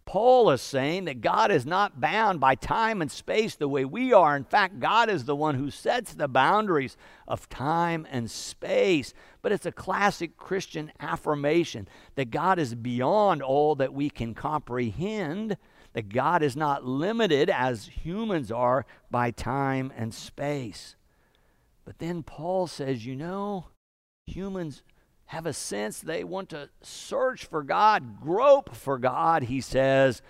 Paul 0.07 0.51
is 0.51 0.61
saying 0.61 1.07
that 1.07 1.23
God 1.23 1.51
is 1.51 1.65
not 1.65 2.01
bound 2.01 2.39
by 2.39 2.57
time 2.57 3.01
and 3.01 3.11
space 3.11 3.55
the 3.55 3.69
way 3.69 3.85
we 3.85 4.13
are. 4.13 4.37
In 4.37 4.45
fact, 4.45 4.79
God 4.79 5.09
is 5.09 5.25
the 5.25 5.37
one 5.37 5.55
who 5.55 5.71
sets 5.71 6.13
the 6.13 6.29
boundaries 6.29 6.97
of 7.27 7.49
time 7.49 8.07
and 8.11 8.31
space. 8.31 9.15
But 9.41 9.53
it's 9.53 9.65
a 9.65 9.73
classic 9.73 10.37
Christian 10.37 10.93
affirmation 11.01 11.89
that 12.17 12.31
God 12.31 12.59
is 12.59 12.75
beyond 12.75 13.43
all 13.43 13.77
that 13.77 13.95
we 13.95 14.11
can 14.11 14.35
comprehend, 14.35 15.57
that 15.95 16.13
God 16.13 16.43
is 16.43 16.57
not 16.57 16.85
limited 16.85 17.49
as 17.49 17.87
humans 17.87 18.53
are 18.53 18.85
by 19.11 19.31
time 19.31 19.93
and 19.97 20.13
space. 20.13 20.97
But 21.85 21.99
then 21.99 22.23
Paul 22.23 22.67
says, 22.67 23.07
you 23.07 23.17
know, 23.17 23.67
humans 24.27 24.83
have 25.27 25.47
a 25.47 25.53
sense 25.53 26.01
they 26.01 26.25
want 26.25 26.51
to 26.51 26.69
search 26.83 27.47
for 27.47 27.63
God, 27.63 28.21
grope 28.21 28.75
for 28.75 28.99
God, 28.99 29.45
he 29.45 29.61
says, 29.61 30.21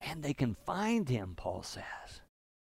and 0.00 0.22
they 0.22 0.34
can 0.34 0.54
find 0.54 1.08
him, 1.08 1.34
Paul 1.36 1.62
says. 1.62 2.20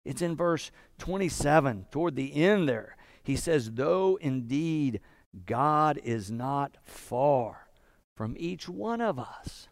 It's 0.05 0.23
in 0.23 0.35
verse 0.35 0.71
27, 0.99 1.87
toward 1.91 2.17
the 2.17 2.35
end 2.35 2.69
there. 2.69 2.97
He 3.23 3.37
says, 3.37 3.71
Though 3.73 4.19
indeed 4.21 5.01
God 5.47 6.01
is 6.03 6.31
not 6.31 6.77
far 6.83 7.69
from 8.17 8.35
each 8.37 8.69
one 8.69 9.01
of 9.01 9.19
us. 9.19 9.69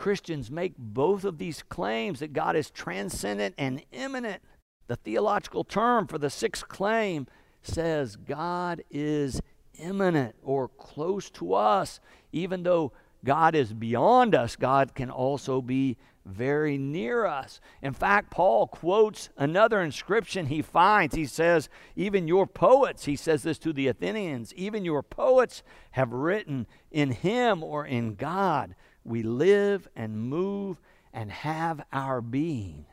Christians 0.00 0.50
make 0.50 0.72
both 0.78 1.26
of 1.26 1.36
these 1.36 1.62
claims 1.62 2.20
that 2.20 2.32
God 2.32 2.56
is 2.56 2.70
transcendent 2.70 3.54
and 3.58 3.82
immanent. 3.92 4.40
The 4.86 4.96
theological 4.96 5.62
term 5.62 6.06
for 6.06 6.16
the 6.16 6.30
sixth 6.30 6.66
claim 6.68 7.26
says 7.60 8.16
God 8.16 8.82
is 8.90 9.42
immanent 9.78 10.36
or 10.42 10.68
close 10.68 11.28
to 11.32 11.52
us. 11.52 12.00
Even 12.32 12.62
though 12.62 12.92
God 13.26 13.54
is 13.54 13.74
beyond 13.74 14.34
us, 14.34 14.56
God 14.56 14.94
can 14.94 15.10
also 15.10 15.60
be 15.60 15.98
very 16.24 16.78
near 16.78 17.26
us. 17.26 17.60
In 17.82 17.92
fact, 17.92 18.30
Paul 18.30 18.68
quotes 18.68 19.28
another 19.36 19.82
inscription 19.82 20.46
he 20.46 20.62
finds. 20.62 21.14
He 21.14 21.26
says, 21.26 21.68
Even 21.94 22.26
your 22.26 22.46
poets, 22.46 23.04
he 23.04 23.16
says 23.16 23.42
this 23.42 23.58
to 23.58 23.74
the 23.74 23.88
Athenians, 23.88 24.54
even 24.54 24.82
your 24.82 25.02
poets 25.02 25.62
have 25.90 26.10
written, 26.10 26.66
In 26.90 27.10
him 27.10 27.62
or 27.62 27.84
in 27.84 28.14
God 28.14 28.74
we 29.10 29.22
live 29.22 29.88
and 29.96 30.16
move 30.16 30.80
and 31.12 31.30
have 31.30 31.82
our 31.92 32.20
being. 32.20 32.86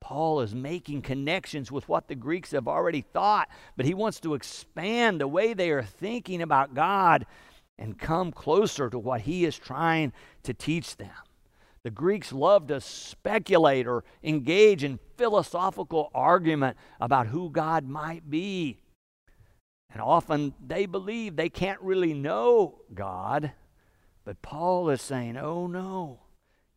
Paul 0.00 0.40
is 0.40 0.54
making 0.54 1.02
connections 1.02 1.70
with 1.70 1.88
what 1.88 2.08
the 2.08 2.14
Greeks 2.14 2.52
have 2.52 2.66
already 2.66 3.02
thought, 3.02 3.48
but 3.76 3.84
he 3.84 3.92
wants 3.92 4.20
to 4.20 4.34
expand 4.34 5.20
the 5.20 5.28
way 5.28 5.52
they 5.52 5.70
are 5.70 5.82
thinking 5.82 6.40
about 6.40 6.74
God 6.74 7.26
and 7.78 7.98
come 7.98 8.32
closer 8.32 8.88
to 8.88 8.98
what 8.98 9.22
he 9.22 9.44
is 9.44 9.58
trying 9.58 10.12
to 10.44 10.54
teach 10.54 10.96
them. 10.96 11.10
The 11.82 11.90
Greeks 11.90 12.32
love 12.32 12.66
to 12.68 12.80
speculate 12.80 13.86
or 13.86 14.04
engage 14.22 14.84
in 14.84 14.98
philosophical 15.16 16.10
argument 16.14 16.76
about 17.00 17.26
who 17.26 17.50
God 17.50 17.86
might 17.86 18.28
be. 18.28 18.78
And 19.92 20.00
often 20.00 20.54
they 20.64 20.86
believe 20.86 21.36
they 21.36 21.48
can't 21.48 21.80
really 21.80 22.14
know 22.14 22.80
God. 22.94 23.52
But 24.30 24.42
Paul 24.42 24.90
is 24.90 25.02
saying, 25.02 25.36
oh 25.36 25.66
no, 25.66 26.20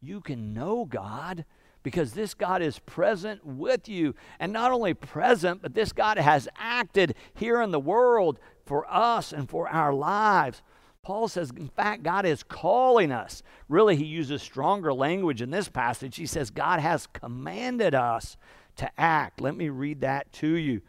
you 0.01 0.21
can 0.21 0.55
know 0.55 0.85
God 0.85 1.45
because 1.83 2.13
this 2.13 2.33
God 2.33 2.63
is 2.63 2.79
present 2.79 3.45
with 3.45 3.87
you. 3.87 4.15
And 4.39 4.51
not 4.51 4.71
only 4.71 4.95
present, 4.95 5.61
but 5.61 5.75
this 5.75 5.93
God 5.93 6.17
has 6.17 6.47
acted 6.57 7.13
here 7.35 7.61
in 7.61 7.69
the 7.69 7.79
world 7.79 8.39
for 8.65 8.91
us 8.91 9.31
and 9.31 9.47
for 9.47 9.69
our 9.69 9.93
lives. 9.93 10.63
Paul 11.03 11.27
says, 11.27 11.51
in 11.55 11.67
fact, 11.67 12.01
God 12.01 12.25
is 12.25 12.41
calling 12.41 13.11
us. 13.11 13.43
Really, 13.69 13.97
he 13.97 14.05
uses 14.05 14.41
stronger 14.41 14.91
language 14.91 15.39
in 15.39 15.51
this 15.51 15.69
passage. 15.69 16.15
He 16.15 16.25
says, 16.25 16.49
God 16.49 16.79
has 16.79 17.05
commanded 17.05 17.93
us 17.93 18.35
to 18.77 18.89
act. 18.99 19.41
Let 19.41 19.55
me 19.55 19.69
read 19.69 20.01
that 20.01 20.33
to 20.33 20.47
you. 20.47 20.81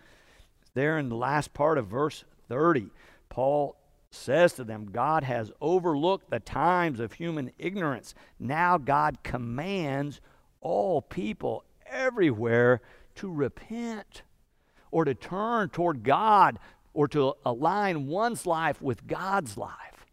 There 0.73 0.97
in 0.97 1.11
the 1.11 1.15
last 1.15 1.53
part 1.53 1.77
of 1.77 1.89
verse 1.89 2.25
30, 2.49 2.87
Paul 3.29 3.77
says 4.15 4.53
to 4.55 4.65
them, 4.65 4.87
God 4.87 5.25
has 5.25 5.53
overlooked 5.61 6.31
the 6.31 6.41
times 6.41 7.01
of 7.01 7.13
human 7.13 7.51
ignorance. 7.59 8.15
Now 8.39 8.79
God 8.79 9.23
commands 9.23 10.21
all 10.61 11.03
people 11.03 11.65
everywhere 11.87 12.81
to 13.17 13.31
repent 13.31 14.23
or 14.91 15.05
to 15.05 15.15
turn 15.15 15.69
toward 15.69 16.03
God 16.03 16.59
or 16.93 17.09
to 17.09 17.35
align 17.45 18.07
one's 18.07 18.47
life 18.47 18.81
with 18.81 19.07
God's 19.07 19.57
life. 19.57 20.07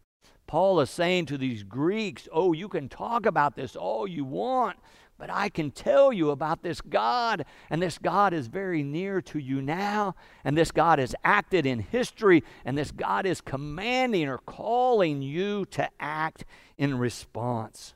Paul 0.46 0.80
is 0.80 0.90
saying 0.90 1.26
to 1.26 1.38
these 1.38 1.62
Greeks, 1.62 2.28
Oh, 2.30 2.52
you 2.52 2.68
can 2.68 2.88
talk 2.88 3.24
about 3.24 3.56
this 3.56 3.74
all 3.74 4.06
you 4.06 4.24
want, 4.24 4.76
but 5.22 5.30
I 5.30 5.50
can 5.50 5.70
tell 5.70 6.12
you 6.12 6.30
about 6.30 6.64
this 6.64 6.80
God, 6.80 7.44
and 7.70 7.80
this 7.80 7.96
God 7.96 8.32
is 8.32 8.48
very 8.48 8.82
near 8.82 9.20
to 9.20 9.38
you 9.38 9.62
now, 9.62 10.16
and 10.42 10.58
this 10.58 10.72
God 10.72 10.98
has 10.98 11.14
acted 11.22 11.64
in 11.64 11.78
history, 11.78 12.42
and 12.64 12.76
this 12.76 12.90
God 12.90 13.24
is 13.24 13.40
commanding 13.40 14.28
or 14.28 14.38
calling 14.38 15.22
you 15.22 15.64
to 15.66 15.88
act 16.00 16.44
in 16.76 16.98
response. 16.98 17.94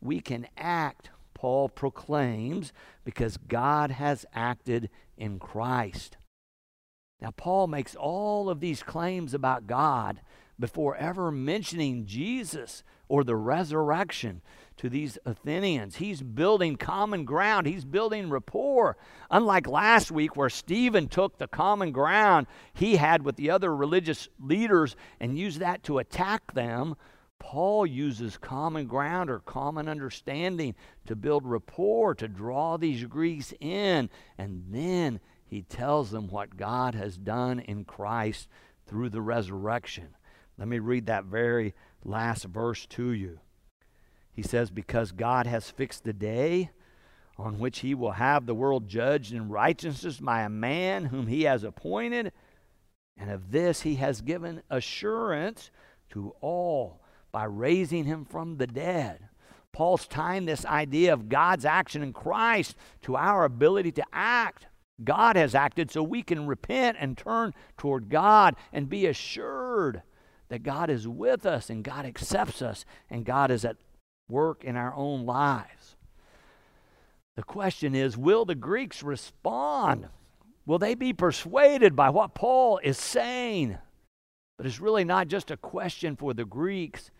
We 0.00 0.20
can 0.20 0.46
act, 0.56 1.10
Paul 1.34 1.68
proclaims, 1.68 2.72
because 3.04 3.38
God 3.38 3.90
has 3.90 4.24
acted 4.32 4.88
in 5.16 5.40
Christ. 5.40 6.16
Now, 7.20 7.32
Paul 7.32 7.66
makes 7.66 7.96
all 7.96 8.48
of 8.48 8.60
these 8.60 8.84
claims 8.84 9.34
about 9.34 9.66
God 9.66 10.20
before 10.60 10.94
ever 10.94 11.32
mentioning 11.32 12.06
Jesus 12.06 12.84
or 13.08 13.24
the 13.24 13.34
resurrection 13.34 14.42
to 14.82 14.90
these 14.90 15.16
Athenians. 15.24 15.94
He's 15.94 16.20
building 16.22 16.74
common 16.74 17.24
ground, 17.24 17.68
he's 17.68 17.84
building 17.84 18.28
rapport. 18.28 18.96
Unlike 19.30 19.68
last 19.68 20.10
week, 20.10 20.34
where 20.34 20.50
Stephen 20.50 21.06
took 21.06 21.38
the 21.38 21.46
common 21.46 21.92
ground 21.92 22.48
he 22.74 22.96
had 22.96 23.24
with 23.24 23.36
the 23.36 23.48
other 23.48 23.74
religious 23.76 24.28
leaders 24.40 24.96
and 25.20 25.38
used 25.38 25.60
that 25.60 25.84
to 25.84 25.98
attack 25.98 26.52
them. 26.54 26.96
Paul 27.38 27.86
uses 27.86 28.36
common 28.36 28.88
ground 28.88 29.30
or 29.30 29.38
common 29.38 29.88
understanding 29.88 30.74
to 31.06 31.14
build 31.14 31.46
rapport, 31.46 32.16
to 32.16 32.26
draw 32.26 32.76
these 32.76 33.04
Greeks 33.04 33.54
in, 33.60 34.10
and 34.36 34.64
then 34.68 35.20
he 35.44 35.62
tells 35.62 36.10
them 36.10 36.26
what 36.26 36.56
God 36.56 36.96
has 36.96 37.16
done 37.16 37.60
in 37.60 37.84
Christ 37.84 38.48
through 38.88 39.10
the 39.10 39.22
resurrection. 39.22 40.08
Let 40.58 40.66
me 40.66 40.80
read 40.80 41.06
that 41.06 41.26
very 41.26 41.72
last 42.04 42.46
verse 42.46 42.84
to 42.86 43.12
you. 43.12 43.38
He 44.32 44.42
says, 44.42 44.70
Because 44.70 45.12
God 45.12 45.46
has 45.46 45.70
fixed 45.70 46.04
the 46.04 46.12
day 46.12 46.70
on 47.38 47.58
which 47.58 47.80
he 47.80 47.94
will 47.94 48.12
have 48.12 48.46
the 48.46 48.54
world 48.54 48.88
judged 48.88 49.32
in 49.32 49.48
righteousness 49.48 50.20
by 50.20 50.42
a 50.42 50.48
man 50.48 51.06
whom 51.06 51.26
he 51.26 51.42
has 51.42 51.64
appointed, 51.64 52.32
and 53.16 53.30
of 53.30 53.50
this 53.50 53.82
he 53.82 53.96
has 53.96 54.20
given 54.20 54.62
assurance 54.70 55.70
to 56.10 56.34
all 56.40 57.00
by 57.30 57.44
raising 57.44 58.04
him 58.04 58.24
from 58.24 58.56
the 58.56 58.66
dead. 58.66 59.28
Paul's 59.72 60.06
tying 60.06 60.44
this 60.44 60.66
idea 60.66 61.12
of 61.14 61.30
God's 61.30 61.64
action 61.64 62.02
in 62.02 62.12
Christ 62.12 62.76
to 63.02 63.16
our 63.16 63.44
ability 63.44 63.92
to 63.92 64.04
act. 64.12 64.66
God 65.02 65.36
has 65.36 65.54
acted 65.54 65.90
so 65.90 66.02
we 66.02 66.22
can 66.22 66.46
repent 66.46 66.98
and 67.00 67.16
turn 67.16 67.54
toward 67.78 68.10
God 68.10 68.54
and 68.72 68.88
be 68.88 69.06
assured 69.06 70.02
that 70.48 70.62
God 70.62 70.90
is 70.90 71.08
with 71.08 71.46
us 71.46 71.70
and 71.70 71.82
God 71.82 72.04
accepts 72.04 72.60
us 72.60 72.84
and 73.08 73.24
God 73.24 73.50
is 73.50 73.64
at 73.64 73.78
work 74.32 74.64
in 74.64 74.76
our 74.76 74.94
own 74.94 75.26
lives. 75.26 75.96
The 77.36 77.42
question 77.44 77.94
is 77.94 78.16
will 78.16 78.44
the 78.44 78.54
Greeks 78.54 79.02
respond? 79.02 80.08
Will 80.66 80.78
they 80.78 80.94
be 80.94 81.12
persuaded 81.12 81.94
by 81.94 82.10
what 82.10 82.34
Paul 82.34 82.80
is 82.82 82.98
saying? 82.98 83.78
But 84.56 84.66
it's 84.66 84.80
really 84.80 85.04
not 85.04 85.28
just 85.28 85.50
a 85.50 85.56
question 85.56 86.16
for 86.16 86.34
the 86.34 86.44
Greeks, 86.44 87.10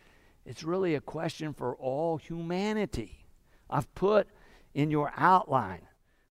it's 0.47 0.64
really 0.64 0.95
a 0.95 1.00
question 1.00 1.52
for 1.52 1.76
all 1.76 2.16
humanity. 2.16 3.26
I've 3.69 3.92
put 3.95 4.28
in 4.75 4.90
your 4.90 5.12
outline 5.16 5.83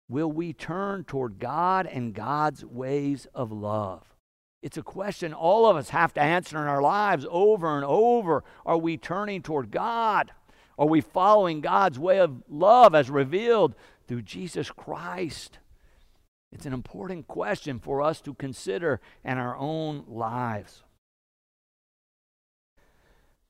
will 0.10 0.32
we 0.32 0.52
turn 0.52 1.06
toward 1.06 1.40
God 1.40 1.88
and 1.88 2.14
God's 2.14 2.66
ways 2.66 3.28
of 3.34 3.50
love? 3.50 4.04
It's 4.62 4.78
a 4.78 4.84
question 4.84 5.34
all 5.34 5.66
of 5.66 5.76
us 5.78 5.90
have 5.90 6.14
to 6.14 6.22
answer 6.22 6.58
in 6.58 6.68
our 6.68 6.82
lives 6.82 7.26
over 7.30 7.76
and 7.78 7.86
over. 7.86 8.44
Are 8.66 8.78
we 8.78 8.98
turning 8.98 9.42
toward 9.42 9.72
God? 9.72 10.32
Are 10.82 10.88
we 10.88 11.00
following 11.00 11.62
God's 11.62 12.00
way 12.00 12.18
of 12.18 12.42
love 12.50 12.96
as 12.96 13.08
revealed 13.08 13.76
through 14.08 14.24
Jesus 14.24 14.72
Christ? 14.72 15.60
It's 16.52 16.66
an 16.66 16.74
important 16.74 17.28
question 17.28 17.78
for 17.78 18.02
us 18.02 18.20
to 18.22 18.34
consider 18.34 19.00
in 19.24 19.38
our 19.38 19.56
own 19.56 20.06
lives. 20.08 20.82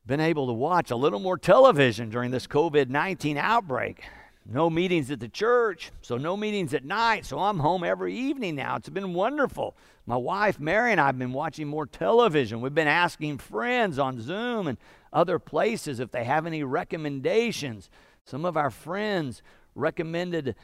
Been 0.04 0.20
able 0.20 0.46
to 0.46 0.52
watch 0.52 0.90
a 0.90 0.96
little 0.96 1.20
more 1.20 1.38
television 1.38 2.10
during 2.10 2.32
this 2.32 2.46
COVID 2.46 2.90
19 2.90 3.38
outbreak. 3.38 4.04
No 4.44 4.68
meetings 4.68 5.10
at 5.10 5.20
the 5.20 5.28
church, 5.28 5.90
so 6.02 6.18
no 6.18 6.36
meetings 6.36 6.74
at 6.74 6.84
night. 6.84 7.24
So 7.24 7.38
I'm 7.38 7.60
home 7.60 7.82
every 7.82 8.14
evening 8.14 8.56
now. 8.56 8.76
It's 8.76 8.90
been 8.90 9.14
wonderful. 9.14 9.74
My 10.04 10.16
wife, 10.16 10.60
Mary, 10.60 10.92
and 10.92 11.00
I 11.00 11.06
have 11.06 11.18
been 11.18 11.32
watching 11.32 11.66
more 11.66 11.86
television. 11.86 12.60
We've 12.60 12.74
been 12.74 12.88
asking 12.88 13.38
friends 13.38 13.98
on 13.98 14.20
Zoom 14.20 14.66
and 14.66 14.76
other 15.12 15.38
places 15.38 16.00
if 16.00 16.10
they 16.10 16.24
have 16.24 16.46
any 16.46 16.62
recommendations. 16.62 17.90
Some 18.24 18.44
of 18.44 18.56
our 18.56 18.70
friends 18.70 19.42
recommended 19.74 20.54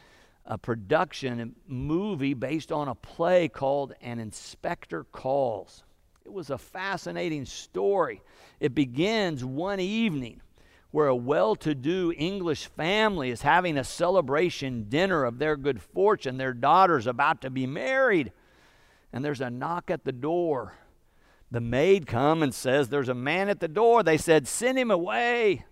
a 0.45 0.57
production, 0.57 1.39
a 1.39 1.71
movie 1.71 2.33
based 2.33 2.71
on 2.71 2.87
a 2.87 2.95
play 2.95 3.47
called 3.47 3.93
An 4.01 4.19
Inspector 4.19 5.03
Calls. 5.11 5.83
It 6.25 6.33
was 6.33 6.49
a 6.49 6.57
fascinating 6.57 7.45
story. 7.45 8.21
It 8.59 8.75
begins 8.75 9.43
one 9.45 9.79
evening 9.79 10.41
where 10.91 11.07
a 11.07 11.15
well 11.15 11.55
to 11.55 11.75
do 11.75 12.13
English 12.17 12.65
family 12.65 13.29
is 13.29 13.43
having 13.43 13.77
a 13.77 13.83
celebration 13.83 14.85
dinner 14.89 15.23
of 15.23 15.37
their 15.37 15.55
good 15.55 15.81
fortune. 15.81 16.37
Their 16.37 16.53
daughter's 16.53 17.07
about 17.07 17.41
to 17.41 17.49
be 17.49 17.67
married, 17.67 18.31
and 19.13 19.23
there's 19.23 19.41
a 19.41 19.49
knock 19.49 19.91
at 19.91 20.03
the 20.03 20.11
door. 20.11 20.73
The 21.51 21.61
maid 21.61 22.05
come 22.05 22.43
and 22.43 22.53
says, 22.53 22.89
There's 22.89 23.09
a 23.09 23.15
man 23.15 23.49
at 23.49 23.59
the 23.59 23.67
door. 23.67 24.03
They 24.03 24.17
said, 24.17 24.47
Send 24.47 24.77
him 24.77 24.91
away. 24.91 25.65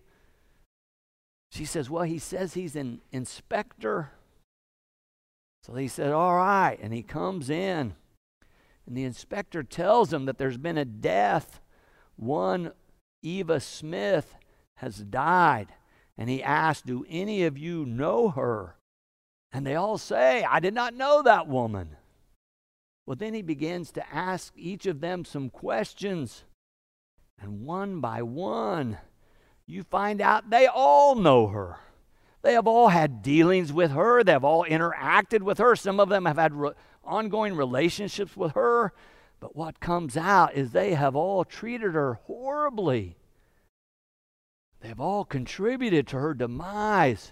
She 1.51 1.65
says, 1.65 1.89
Well, 1.89 2.03
he 2.03 2.17
says 2.17 2.53
he's 2.53 2.75
an 2.75 3.01
inspector. 3.11 4.11
So 5.63 5.75
he 5.75 5.87
said, 5.87 6.11
All 6.11 6.35
right. 6.35 6.77
And 6.81 6.93
he 6.93 7.03
comes 7.03 7.49
in, 7.49 7.93
and 8.85 8.97
the 8.97 9.03
inspector 9.03 9.63
tells 9.63 10.11
him 10.11 10.25
that 10.25 10.37
there's 10.37 10.57
been 10.57 10.77
a 10.77 10.85
death. 10.85 11.61
One, 12.15 12.71
Eva 13.21 13.59
Smith, 13.59 14.35
has 14.77 14.97
died. 14.97 15.67
And 16.17 16.29
he 16.29 16.41
asks, 16.41 16.81
Do 16.81 17.05
any 17.09 17.43
of 17.43 17.57
you 17.57 17.85
know 17.85 18.29
her? 18.29 18.77
And 19.51 19.65
they 19.65 19.75
all 19.75 19.97
say, 19.97 20.43
I 20.43 20.59
did 20.59 20.73
not 20.73 20.93
know 20.93 21.21
that 21.21 21.47
woman. 21.47 21.97
Well, 23.07 23.15
then 23.15 23.33
he 23.33 23.41
begins 23.41 23.91
to 23.93 24.13
ask 24.13 24.51
each 24.57 24.85
of 24.85 24.99
them 24.99 25.23
some 25.23 25.49
questions. 25.49 26.43
And 27.39 27.65
one 27.65 28.01
by 28.01 28.21
one, 28.21 28.97
you 29.65 29.83
find 29.83 30.19
out 30.19 30.49
they 30.49 30.67
all 30.67 31.15
know 31.15 31.47
her. 31.47 31.77
They 32.41 32.51
have 32.51 32.67
all 32.67 32.89
had 32.89 33.21
dealings 33.21 33.71
with 33.71 33.91
her, 33.91 34.23
they 34.23 34.33
have 34.33 34.43
all 34.43 34.65
interacted 34.65 35.41
with 35.41 35.57
her. 35.57 35.75
Some 35.75 36.01
of 36.01 36.09
them 36.09 36.25
have 36.25 36.37
had 36.37 36.53
re- 36.53 36.71
ongoing 37.03 37.55
relationships 37.55 38.35
with 38.35 38.51
her. 38.51 38.91
But 39.39 39.55
what 39.55 39.79
comes 39.79 40.17
out 40.17 40.55
is 40.55 40.71
they 40.71 40.93
have 40.93 41.15
all 41.15 41.45
treated 41.45 41.93
her 41.93 42.15
horribly. 42.25 43.15
They've 44.81 44.99
all 44.99 45.23
contributed 45.23 46.07
to 46.07 46.17
her 46.17 46.33
demise. 46.33 47.31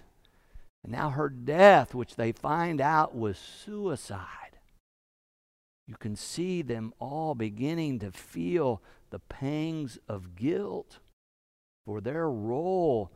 And 0.82 0.92
now 0.92 1.10
her 1.10 1.28
death, 1.28 1.94
which 1.94 2.16
they 2.16 2.32
find 2.32 2.80
out 2.80 3.14
was 3.14 3.36
suicide 3.36 4.45
you 5.86 5.94
can 5.96 6.16
see 6.16 6.62
them 6.62 6.92
all 6.98 7.34
beginning 7.34 8.00
to 8.00 8.10
feel 8.10 8.82
the 9.10 9.20
pangs 9.20 9.98
of 10.08 10.34
guilt 10.34 10.98
for 11.84 12.00
their 12.00 12.28
role 12.28 13.12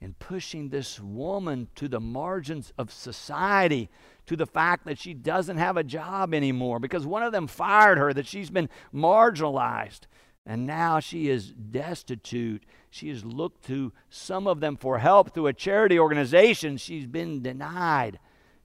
in 0.00 0.14
pushing 0.14 0.68
this 0.68 1.00
woman 1.00 1.68
to 1.74 1.88
the 1.88 1.98
margins 1.98 2.72
of 2.78 2.92
society, 2.92 3.88
to 4.26 4.36
the 4.36 4.46
fact 4.46 4.84
that 4.84 4.98
she 4.98 5.14
doesn't 5.14 5.56
have 5.56 5.76
a 5.76 5.82
job 5.82 6.32
anymore 6.32 6.78
because 6.78 7.06
one 7.06 7.22
of 7.22 7.32
them 7.32 7.46
fired 7.46 7.98
her, 7.98 8.12
that 8.12 8.26
she's 8.26 8.50
been 8.50 8.68
marginalized. 8.94 10.00
And 10.44 10.64
now 10.64 11.00
she 11.00 11.28
is 11.28 11.50
destitute. 11.50 12.64
She 12.88 13.08
has 13.08 13.24
looked 13.24 13.64
to 13.66 13.92
some 14.08 14.46
of 14.46 14.60
them 14.60 14.76
for 14.76 14.98
help 14.98 15.34
through 15.34 15.48
a 15.48 15.52
charity 15.52 15.98
organization. 15.98 16.76
She's 16.76 17.06
been 17.06 17.42
denied. 17.42 18.20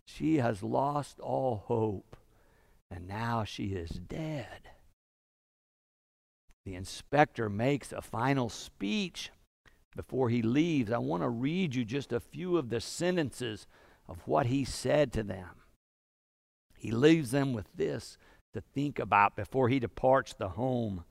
She 0.06 0.38
has 0.38 0.62
lost 0.62 1.20
all 1.20 1.64
hope 1.66 2.11
and 2.92 3.08
now 3.08 3.44
she 3.44 3.68
is 3.68 3.90
dead. 3.90 4.70
The 6.66 6.76
inspector 6.76 7.50
makes 7.50 7.92
a 7.92 8.02
final 8.02 8.50
speech 8.50 9.32
before 9.96 10.30
he 10.30 10.42
leaves. 10.42 10.92
I 10.92 10.98
want 11.00 11.24
to 11.24 11.30
read 11.30 11.74
you 11.74 11.86
just 11.86 12.12
a 12.12 12.20
few 12.20 12.58
of 12.58 12.70
the 12.70 12.82
sentences 12.82 13.66
of 14.08 14.20
what 14.28 14.48
he 14.48 14.66
said 14.66 15.12
to 15.14 15.24
them. 15.24 15.50
He 16.78 16.92
leaves 16.92 17.32
them 17.32 17.54
with 17.54 17.68
this 17.76 18.18
to 18.54 18.62
think 18.62 19.00
about 19.00 19.36
before 19.36 19.70
he 19.70 19.80
departs 19.80 20.34
the 20.34 20.50
home. 20.50 21.06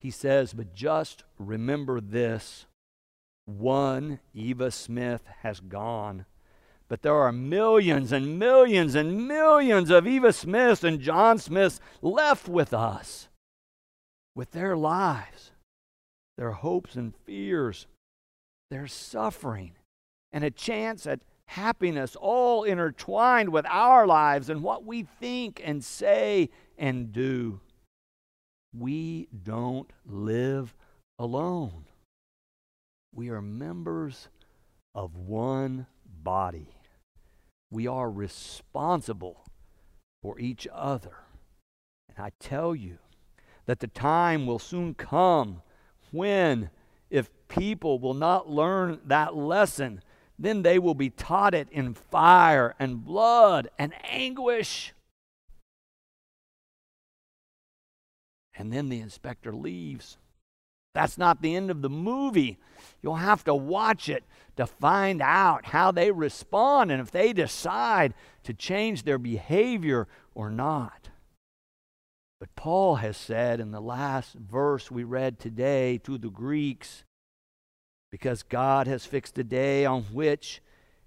He 0.00 0.10
says, 0.10 0.54
But 0.54 0.74
just 0.74 1.24
remember 1.38 2.00
this 2.00 2.66
one 3.44 4.20
Eva 4.34 4.70
Smith 4.70 5.22
has 5.42 5.60
gone 5.60 6.26
but 6.88 7.02
there 7.02 7.14
are 7.14 7.32
millions 7.32 8.12
and 8.12 8.38
millions 8.38 8.94
and 8.94 9.28
millions 9.28 9.90
of 9.90 10.06
Eva 10.06 10.32
Smiths 10.32 10.82
and 10.82 11.00
John 11.00 11.38
Smiths 11.38 11.80
left 12.00 12.48
with 12.48 12.72
us, 12.72 13.28
with 14.34 14.52
their 14.52 14.76
lives, 14.76 15.52
their 16.38 16.52
hopes 16.52 16.94
and 16.94 17.14
fears, 17.24 17.86
their 18.70 18.86
suffering, 18.86 19.72
and 20.32 20.44
a 20.44 20.50
chance 20.50 21.06
at 21.06 21.20
happiness 21.46 22.16
all 22.16 22.64
intertwined 22.64 23.50
with 23.50 23.66
our 23.66 24.06
lives 24.06 24.48
and 24.48 24.62
what 24.62 24.84
we 24.84 25.02
think 25.02 25.60
and 25.64 25.84
say 25.84 26.48
and 26.78 27.12
do. 27.12 27.60
We 28.76 29.28
don't 29.42 29.90
live 30.06 30.74
alone. 31.18 31.84
We 33.14 33.30
are 33.30 33.42
members 33.42 34.28
of 34.94 35.16
one 35.16 35.86
body. 36.22 36.77
We 37.70 37.86
are 37.86 38.10
responsible 38.10 39.44
for 40.22 40.38
each 40.38 40.66
other. 40.72 41.16
And 42.08 42.24
I 42.24 42.32
tell 42.40 42.74
you 42.74 42.98
that 43.66 43.80
the 43.80 43.86
time 43.86 44.46
will 44.46 44.58
soon 44.58 44.94
come 44.94 45.62
when, 46.10 46.70
if 47.10 47.30
people 47.48 47.98
will 47.98 48.14
not 48.14 48.48
learn 48.48 49.00
that 49.04 49.36
lesson, 49.36 50.02
then 50.38 50.62
they 50.62 50.78
will 50.78 50.94
be 50.94 51.10
taught 51.10 51.54
it 51.54 51.68
in 51.70 51.94
fire 51.94 52.74
and 52.78 53.04
blood 53.04 53.68
and 53.78 53.92
anguish. 54.04 54.94
And 58.54 58.72
then 58.72 58.88
the 58.88 59.00
inspector 59.00 59.52
leaves. 59.52 60.18
That's 60.94 61.18
not 61.18 61.42
the 61.42 61.54
end 61.54 61.70
of 61.70 61.82
the 61.82 61.90
movie. 61.90 62.58
You'll 63.02 63.16
have 63.16 63.44
to 63.44 63.54
watch 63.54 64.08
it 64.08 64.24
to 64.56 64.66
find 64.66 65.22
out 65.22 65.66
how 65.66 65.92
they 65.92 66.10
respond 66.10 66.90
and 66.90 67.00
if 67.00 67.10
they 67.10 67.32
decide 67.32 68.14
to 68.44 68.52
change 68.52 69.02
their 69.02 69.18
behavior 69.18 70.08
or 70.34 70.50
not. 70.50 71.10
But 72.40 72.54
Paul 72.54 72.96
has 72.96 73.16
said 73.16 73.60
in 73.60 73.72
the 73.72 73.80
last 73.80 74.34
verse 74.34 74.90
we 74.90 75.04
read 75.04 75.38
today 75.38 75.98
to 75.98 76.18
the 76.18 76.30
Greeks, 76.30 77.04
because 78.10 78.42
God 78.42 78.86
has 78.86 79.04
fixed 79.04 79.36
a 79.38 79.44
day 79.44 79.84
on 79.84 80.04
which 80.04 80.62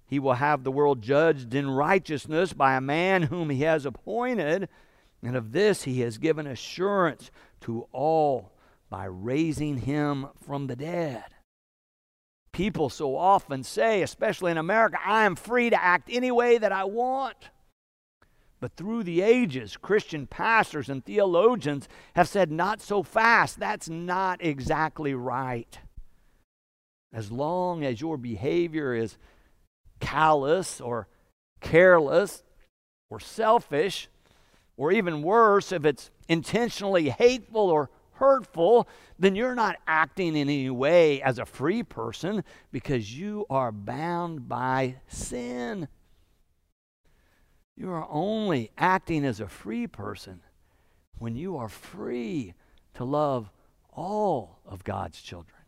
he 0.06 0.18
will 0.18 0.34
have 0.34 0.62
the 0.62 0.70
world 0.70 1.02
judged 1.02 1.54
in 1.54 1.68
righteousness 1.70 2.52
by 2.52 2.74
a 2.74 2.82
man 2.82 3.22
whom 3.22 3.50
he 3.50 3.62
has 3.62 3.84
appointed, 3.86 4.68
and 5.22 5.36
of 5.36 5.52
this 5.52 5.82
he 5.82 6.00
has 6.00 6.18
given 6.18 6.46
assurance 6.46 7.30
to 7.62 7.88
all 7.92 8.51
by 8.92 9.06
raising 9.06 9.78
him 9.78 10.26
from 10.44 10.66
the 10.66 10.76
dead. 10.76 11.24
People 12.52 12.90
so 12.90 13.16
often 13.16 13.64
say, 13.64 14.02
especially 14.02 14.50
in 14.50 14.58
America, 14.58 14.98
I 15.02 15.24
am 15.24 15.34
free 15.34 15.70
to 15.70 15.82
act 15.82 16.10
any 16.12 16.30
way 16.30 16.58
that 16.58 16.72
I 16.72 16.84
want. 16.84 17.48
But 18.60 18.76
through 18.76 19.04
the 19.04 19.22
ages, 19.22 19.78
Christian 19.78 20.26
pastors 20.26 20.90
and 20.90 21.02
theologians 21.02 21.88
have 22.14 22.28
said, 22.28 22.52
not 22.52 22.82
so 22.82 23.02
fast. 23.02 23.58
That's 23.58 23.88
not 23.88 24.44
exactly 24.44 25.14
right. 25.14 25.78
As 27.14 27.32
long 27.32 27.82
as 27.84 28.02
your 28.02 28.18
behavior 28.18 28.94
is 28.94 29.16
callous 30.00 30.82
or 30.82 31.08
careless 31.62 32.42
or 33.08 33.20
selfish, 33.20 34.10
or 34.76 34.92
even 34.92 35.22
worse, 35.22 35.72
if 35.72 35.86
it's 35.86 36.10
intentionally 36.28 37.08
hateful 37.08 37.70
or 37.70 37.88
hurtful, 38.14 38.88
then 39.18 39.34
you're 39.34 39.54
not 39.54 39.76
acting 39.86 40.36
in 40.36 40.48
any 40.48 40.70
way 40.70 41.22
as 41.22 41.38
a 41.38 41.46
free 41.46 41.82
person 41.82 42.44
because 42.70 43.16
you 43.18 43.46
are 43.50 43.72
bound 43.72 44.48
by 44.48 44.96
sin. 45.08 45.88
You 47.76 47.90
are 47.90 48.06
only 48.10 48.70
acting 48.76 49.24
as 49.24 49.40
a 49.40 49.48
free 49.48 49.86
person 49.86 50.40
when 51.18 51.36
you 51.36 51.56
are 51.56 51.68
free 51.68 52.54
to 52.94 53.04
love 53.04 53.50
all 53.92 54.58
of 54.66 54.84
God's 54.84 55.20
children, 55.20 55.62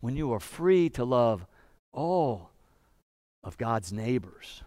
when 0.00 0.16
you 0.16 0.32
are 0.32 0.40
free 0.40 0.88
to 0.90 1.04
love 1.04 1.46
all 1.92 2.50
of 3.44 3.56
God's 3.58 3.92
neighbors. 3.92 4.62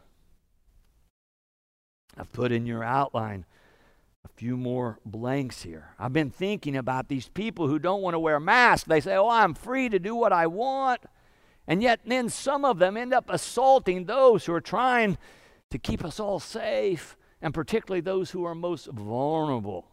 I've 2.18 2.32
put 2.32 2.52
in 2.52 2.66
your 2.66 2.84
outline 2.84 3.46
a 4.26 4.28
few 4.36 4.58
more 4.58 5.00
blanks 5.06 5.62
here. 5.62 5.90
I've 6.00 6.14
been 6.14 6.32
thinking 6.32 6.76
about 6.76 7.08
these 7.08 7.30
people 7.30 7.68
who 7.68 7.78
don't 7.78 8.02
want 8.02 8.16
to 8.16 8.20
wear 8.20 8.40
masks. 8.40 8.88
They 8.88 9.00
say, 9.00 9.16
Oh, 9.16 9.30
I'm 9.30 9.54
free 9.54 9.88
to 9.90 10.00
do 10.00 10.16
what 10.16 10.34
I 10.34 10.48
want. 10.48 11.02
And 11.68 11.82
yet, 11.82 12.02
then 12.06 12.30
some 12.30 12.66
of 12.66 12.80
them 12.80 12.98
end 12.98 13.14
up 13.14 13.30
assaulting 13.30 14.06
those 14.06 14.46
who 14.46 14.54
are 14.54 14.62
trying 14.62 15.18
to 15.72 15.78
keep 15.78 16.04
us 16.06 16.20
all 16.20 16.40
safe, 16.40 17.18
and 17.42 17.54
particularly 17.54 18.02
those 18.02 18.32
who 18.32 18.46
are 18.46 18.54
most 18.54 18.88
vulnerable. 18.88 19.88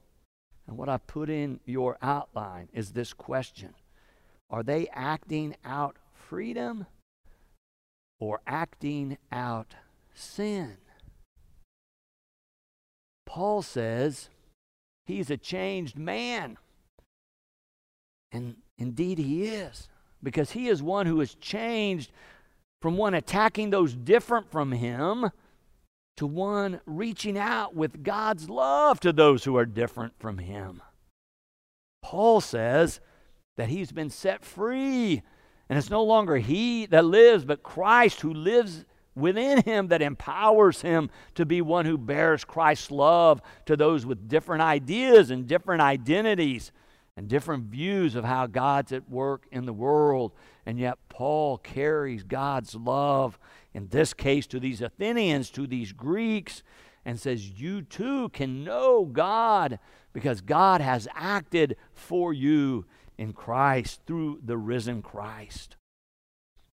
And 0.66 0.77
what 0.77 0.88
I 0.88 0.99
put 0.99 1.31
in 1.31 1.61
your 1.64 1.99
outline 2.03 2.68
is 2.73 2.92
this 2.92 3.12
question 3.12 3.75
Are 4.51 4.62
they 4.62 4.88
acting 4.92 5.57
out 5.64 5.97
freedom 6.14 6.87
or 8.18 8.40
acting 8.47 9.18
out 9.31 9.75
sin? 10.14 10.77
Paul 13.33 13.62
says 13.62 14.29
he's 15.07 15.31
a 15.31 15.38
changed 15.38 15.99
man. 15.99 16.59
And 18.31 18.57
indeed, 18.77 19.16
he 19.16 19.45
is, 19.45 19.88
because 20.23 20.51
he 20.51 20.68
is 20.68 20.83
one 20.83 21.07
who 21.07 21.18
has 21.21 21.35
changed 21.37 22.12
from 22.83 22.99
one 22.99 23.14
attacking 23.14 23.71
those 23.71 23.95
different 23.95 24.51
from 24.51 24.73
him 24.73 25.31
to 26.18 26.27
one 26.27 26.83
reaching 26.85 27.38
out 27.38 27.75
with 27.75 28.03
God's 28.03 28.51
love 28.51 29.01
to 29.01 29.14
those 29.14 29.45
who 29.45 29.57
are 29.57 29.64
different 29.64 30.12
from 30.18 30.37
him. 30.37 30.83
Paul 32.03 32.42
says 32.42 33.01
that 33.57 33.71
he's 33.71 33.92
been 33.92 34.11
set 34.11 34.45
free, 34.45 35.23
and 35.71 35.79
it's 35.79 35.88
no 35.88 36.05
longer 36.05 36.37
he 36.37 36.85
that 36.85 37.07
lives, 37.07 37.47
but 37.47 37.62
Christ 37.62 38.21
who 38.21 38.35
lives 38.35 38.85
within 39.14 39.62
him 39.62 39.88
that 39.88 40.03
empowers 40.03 40.83
him 40.83 41.11
to 41.35 41.44
be 41.44 41.61
one 41.61 41.85
who 41.85 41.98
bears 41.98 42.44
Christ's 42.44 42.90
love 42.90 43.42
to 43.66 43.77
those 43.77 44.07
with 44.07 44.29
different 44.29 44.62
ideas 44.62 45.31
and 45.31 45.46
different 45.46 45.83
identities 45.83 46.72
and 47.16 47.29
different 47.29 47.64
views 47.64 48.14
of 48.14 48.25
how 48.25 48.46
God's 48.46 48.92
at 48.92 49.09
work 49.09 49.46
in 49.53 49.66
the 49.66 49.72
world. 49.72 50.33
And 50.64 50.79
yet, 50.79 50.98
Paul 51.09 51.59
carries 51.59 52.22
God's 52.22 52.75
love, 52.75 53.38
in 53.75 53.88
this 53.88 54.14
case, 54.14 54.46
to 54.48 54.61
these 54.61 54.81
Athenians, 54.81 55.51
to 55.51 55.66
these 55.66 55.92
Greeks, 55.92 56.62
and 57.05 57.20
says, 57.20 57.61
You 57.61 57.83
too 57.83 58.31
can 58.31 58.64
know 58.64 59.05
God 59.05 59.79
because 60.12 60.40
God 60.40 60.81
has 60.81 61.07
acted 61.14 61.77
for 61.92 62.33
you 62.33 62.87
in 63.18 63.33
Christ 63.33 64.01
through 64.07 64.40
the 64.44 64.57
risen 64.57 65.03
Christ. 65.03 65.77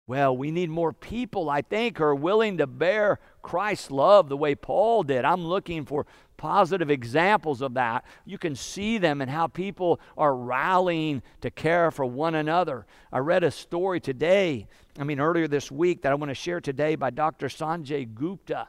Well, 0.07 0.37
we 0.37 0.51
need 0.51 0.69
more 0.69 0.93
people, 0.93 1.49
I 1.49 1.63
think, 1.63 1.97
who 1.97 2.05
are 2.05 2.15
willing 2.15 2.59
to 2.59 2.67
bear 2.67 3.21
Christ's 3.41 3.91
love 3.91 4.29
the 4.29 4.37
way 4.37 4.55
Paul 4.55 5.03
did. 5.03 5.25
I'm 5.25 5.47
looking 5.47 5.87
for 5.87 6.07
positive 6.37 6.91
examples 6.91 7.63
of 7.63 7.73
that. 7.75 8.05
You 8.27 8.37
can 8.37 8.55
see 8.55 8.99
them 8.99 9.23
and 9.23 9.31
how 9.31 9.47
people 9.47 10.01
are 10.19 10.37
rallying 10.37 11.23
to 11.41 11.51
care 11.51 11.91
for 11.91 12.05
one 12.05 12.35
another. 12.35 12.85
I 13.11 13.19
read 13.19 13.45
a 13.45 13.51
story 13.51 13.99
today, 13.99 14.67
I 14.99 15.05
mean, 15.05 15.21
earlier 15.21 15.49
this 15.49 15.71
week, 15.73 16.03
that 16.03 16.13
I 16.13 16.17
want 16.17 16.29
to 16.29 16.35
share 16.35 16.61
today 16.61 16.97
by 16.97 17.09
Dr. 17.09 17.47
Sanjay 17.47 18.13
Gupta 18.13 18.69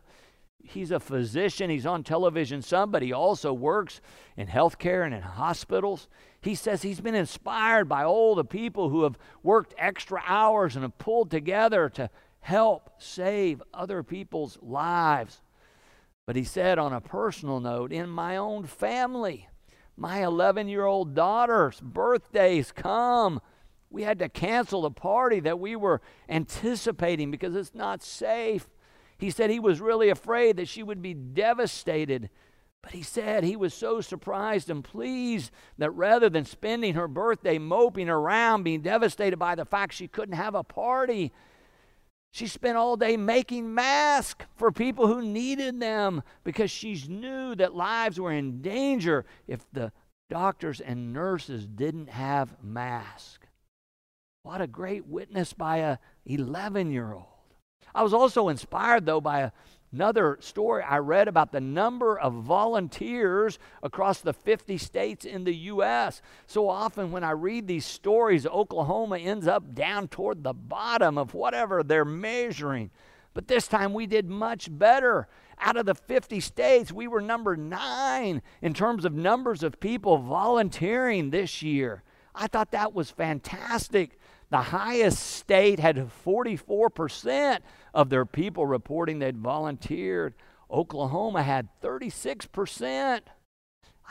he's 0.68 0.92
a 0.92 1.00
physician, 1.00 1.70
he's 1.70 1.86
on 1.86 2.04
television 2.04 2.62
some, 2.62 2.92
but 2.92 3.02
he 3.02 3.14
also 3.14 3.54
works 3.54 4.02
in 4.38 4.48
healthcare 4.48 5.06
and 5.06 5.14
in 5.14 5.22
hospitals. 5.22 6.08
He 6.46 6.54
says 6.54 6.84
he's 6.84 7.02
been 7.02 7.16
inspired 7.16 7.90
by 7.90 8.04
all 8.04 8.36
the 8.36 8.46
people 8.46 8.90
who 8.90 9.02
have 9.02 9.18
worked 9.42 9.74
extra 9.80 10.22
hours 10.28 10.76
and 10.76 10.84
have 10.84 10.98
pulled 11.00 11.32
together 11.32 11.90
to 11.90 12.12
help 12.40 12.92
save 13.00 13.64
other 13.74 14.04
people's 14.04 14.60
lives. 14.62 15.42
But 16.28 16.36
he 16.36 16.44
said, 16.44 16.78
on 16.78 16.94
a 16.94 17.02
personal 17.02 17.60
note, 17.60 17.92
in 17.92 18.10
my 18.10 18.38
own 18.38 18.66
family, 18.68 19.50
my 19.98 20.24
11 20.24 20.68
year 20.68 20.86
old 20.86 21.16
daughter's 21.16 21.82
birthdays 21.82 22.72
come. 22.72 23.42
We 23.90 24.04
had 24.04 24.20
to 24.20 24.30
cancel 24.30 24.84
the 24.84 24.92
party 24.92 25.40
that 25.40 25.60
we 25.60 25.76
were 25.76 26.00
anticipating 26.30 27.32
because 27.32 27.56
it's 27.56 27.74
not 27.74 28.04
safe. 28.04 28.68
He 29.18 29.32
said 29.32 29.50
he 29.50 29.60
was 29.60 29.82
really 29.82 30.10
afraid 30.10 30.58
that 30.58 30.68
she 30.68 30.84
would 30.84 31.02
be 31.02 31.16
devastated. 31.16 32.30
But 32.86 32.94
he 32.94 33.02
said 33.02 33.44
he 33.44 33.56
was 33.56 33.74
so 33.74 34.00
surprised 34.00 34.70
and 34.70 34.84
pleased 34.84 35.50
that 35.80 35.90
rather 35.90 36.30
than 36.30 36.46
spending 36.46 36.94
her 36.94 37.08
birthday 37.08 37.58
moping 37.58 38.10
around, 38.10 38.62
being 38.62 38.82
devastated 38.82 39.38
by 39.38 39.56
the 39.56 39.66
fact 39.66 39.96
she 39.96 40.08
couldn't 40.08 40.36
have 40.36 40.54
a 40.54 40.64
party, 40.64 41.34
she 42.30 42.46
spent 42.46 42.78
all 42.78 42.96
day 42.96 43.18
making 43.18 43.74
masks 43.74 44.46
for 44.56 44.72
people 44.72 45.08
who 45.08 45.24
needed 45.24 45.80
them 45.80 46.22
because 46.44 46.70
she 46.70 46.94
knew 47.10 47.56
that 47.56 47.74
lives 47.74 48.20
were 48.20 48.32
in 48.32 48.62
danger 48.62 49.26
if 49.48 49.66
the 49.74 49.92
doctors 50.30 50.80
and 50.80 51.12
nurses 51.12 51.66
didn't 51.66 52.12
have 52.12 52.62
masks. 52.64 53.48
What 54.44 54.62
a 54.62 54.68
great 54.68 55.08
witness 55.08 55.54
by 55.54 55.78
a 55.78 55.98
11 56.28 56.92
year 56.92 57.14
old. 57.14 57.26
I 57.96 58.04
was 58.04 58.14
also 58.14 58.50
inspired, 58.50 59.08
though, 59.08 59.22
by 59.22 59.52
another 59.96 60.38
story 60.42 60.84
I 60.84 60.98
read 60.98 61.30
about 61.30 61.54
the 61.54 61.62
number 61.62 62.20
of 62.20 62.34
volunteers 62.34 63.58
across 63.82 64.20
the 64.20 64.34
50 64.34 64.78
states 64.78 65.24
in 65.24 65.46
the 65.46 65.56
U.S. 65.56 66.22
So 66.48 66.68
often, 66.68 67.12
when 67.12 67.24
I 67.24 67.32
read 67.32 67.66
these 67.66 67.86
stories, 67.86 68.46
Oklahoma 68.46 69.20
ends 69.20 69.48
up 69.48 69.74
down 69.74 70.10
toward 70.10 70.44
the 70.44 70.54
bottom 70.54 71.18
of 71.18 71.34
whatever 71.34 71.82
they're 71.82 72.04
measuring. 72.04 72.92
But 73.34 73.48
this 73.48 73.70
time 73.70 73.94
we 73.94 74.06
did 74.06 74.30
much 74.30 74.68
better. 74.70 75.30
Out 75.60 75.78
of 75.78 75.86
the 75.86 75.96
50 75.96 76.42
states, 76.42 76.92
we 76.92 77.08
were 77.08 77.22
number 77.22 77.56
nine 77.56 78.42
in 78.62 78.74
terms 78.74 79.06
of 79.06 79.14
numbers 79.14 79.64
of 79.64 79.80
people 79.80 80.18
volunteering 80.18 81.30
this 81.30 81.62
year. 81.62 82.04
I 82.36 82.48
thought 82.48 82.72
that 82.72 82.94
was 82.94 83.12
fantastic. 83.12 84.20
The 84.50 84.58
highest 84.58 85.20
state 85.20 85.80
had 85.80 86.10
44% 86.26 87.60
of 87.96 88.10
their 88.10 88.26
people 88.26 88.68
reporting 88.68 89.18
they'd 89.18 89.38
volunteered. 89.38 90.36
Oklahoma 90.70 91.42
had 91.42 91.70
36%. 91.82 93.22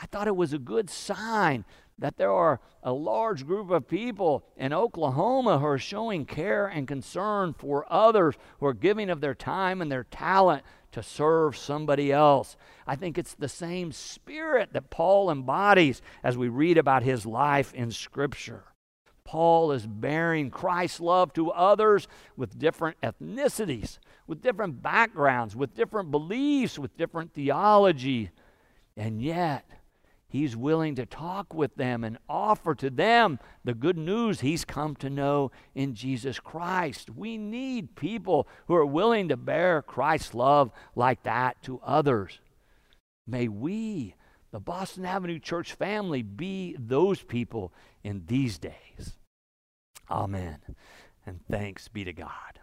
I 0.01 0.05
thought 0.07 0.27
it 0.27 0.35
was 0.35 0.51
a 0.51 0.59
good 0.59 0.89
sign 0.89 1.63
that 1.97 2.17
there 2.17 2.31
are 2.31 2.59
a 2.83 2.91
large 2.91 3.45
group 3.45 3.69
of 3.69 3.87
people 3.87 4.43
in 4.57 4.73
Oklahoma 4.73 5.59
who 5.59 5.65
are 5.65 5.77
showing 5.77 6.25
care 6.25 6.67
and 6.67 6.87
concern 6.87 7.53
for 7.53 7.85
others, 7.89 8.35
who 8.59 8.65
are 8.65 8.73
giving 8.73 9.09
of 9.09 9.21
their 9.21 9.35
time 9.35 9.81
and 9.81 9.89
their 9.89 10.03
talent 10.03 10.63
to 10.91 11.01
serve 11.01 11.55
somebody 11.55 12.11
else. 12.11 12.57
I 12.85 12.95
think 12.95 13.17
it's 13.17 13.35
the 13.35 13.47
same 13.47 13.91
spirit 13.91 14.73
that 14.73 14.89
Paul 14.89 15.31
embodies 15.31 16.01
as 16.23 16.37
we 16.37 16.49
read 16.49 16.77
about 16.77 17.03
his 17.03 17.25
life 17.25 17.73
in 17.73 17.91
Scripture. 17.91 18.63
Paul 19.25 19.71
is 19.71 19.85
bearing 19.87 20.51
Christ's 20.51 20.99
love 21.01 21.33
to 21.33 21.51
others 21.51 22.07
with 22.37 22.57
different 22.57 23.01
ethnicities, 23.01 23.97
with 24.27 24.41
different 24.41 24.81
backgrounds, 24.81 25.55
with 25.55 25.73
different 25.73 26.11
beliefs, 26.11 26.79
with 26.79 26.95
different 26.95 27.33
theology. 27.33 28.29
And 28.95 29.21
yet, 29.21 29.67
he's 30.27 30.55
willing 30.55 30.95
to 30.95 31.07
talk 31.07 31.53
with 31.53 31.75
them 31.75 32.03
and 32.03 32.19
offer 32.29 32.75
to 32.75 32.89
them 32.91 33.39
the 33.63 33.73
good 33.73 33.97
news 33.97 34.41
he's 34.41 34.63
come 34.63 34.95
to 34.97 35.09
know 35.09 35.51
in 35.73 35.95
Jesus 35.95 36.39
Christ. 36.39 37.09
We 37.09 37.37
need 37.37 37.95
people 37.95 38.47
who 38.67 38.75
are 38.75 38.85
willing 38.85 39.29
to 39.29 39.37
bear 39.37 39.81
Christ's 39.81 40.35
love 40.35 40.71
like 40.95 41.23
that 41.23 41.61
to 41.63 41.81
others. 41.83 42.39
May 43.25 43.47
we 43.47 44.13
the 44.55 44.61
Boston 44.61 45.03
Avenue 45.03 45.37
Church 45.37 45.73
family 45.73 46.21
be 46.21 46.77
those 46.79 47.21
people 47.21 47.73
in 48.05 48.21
these 48.27 48.59
days. 48.59 49.17
Amen. 50.11 50.59
And 51.25 51.39
thanks 51.49 51.87
be 51.87 52.03
to 52.03 52.13
God. 52.13 52.59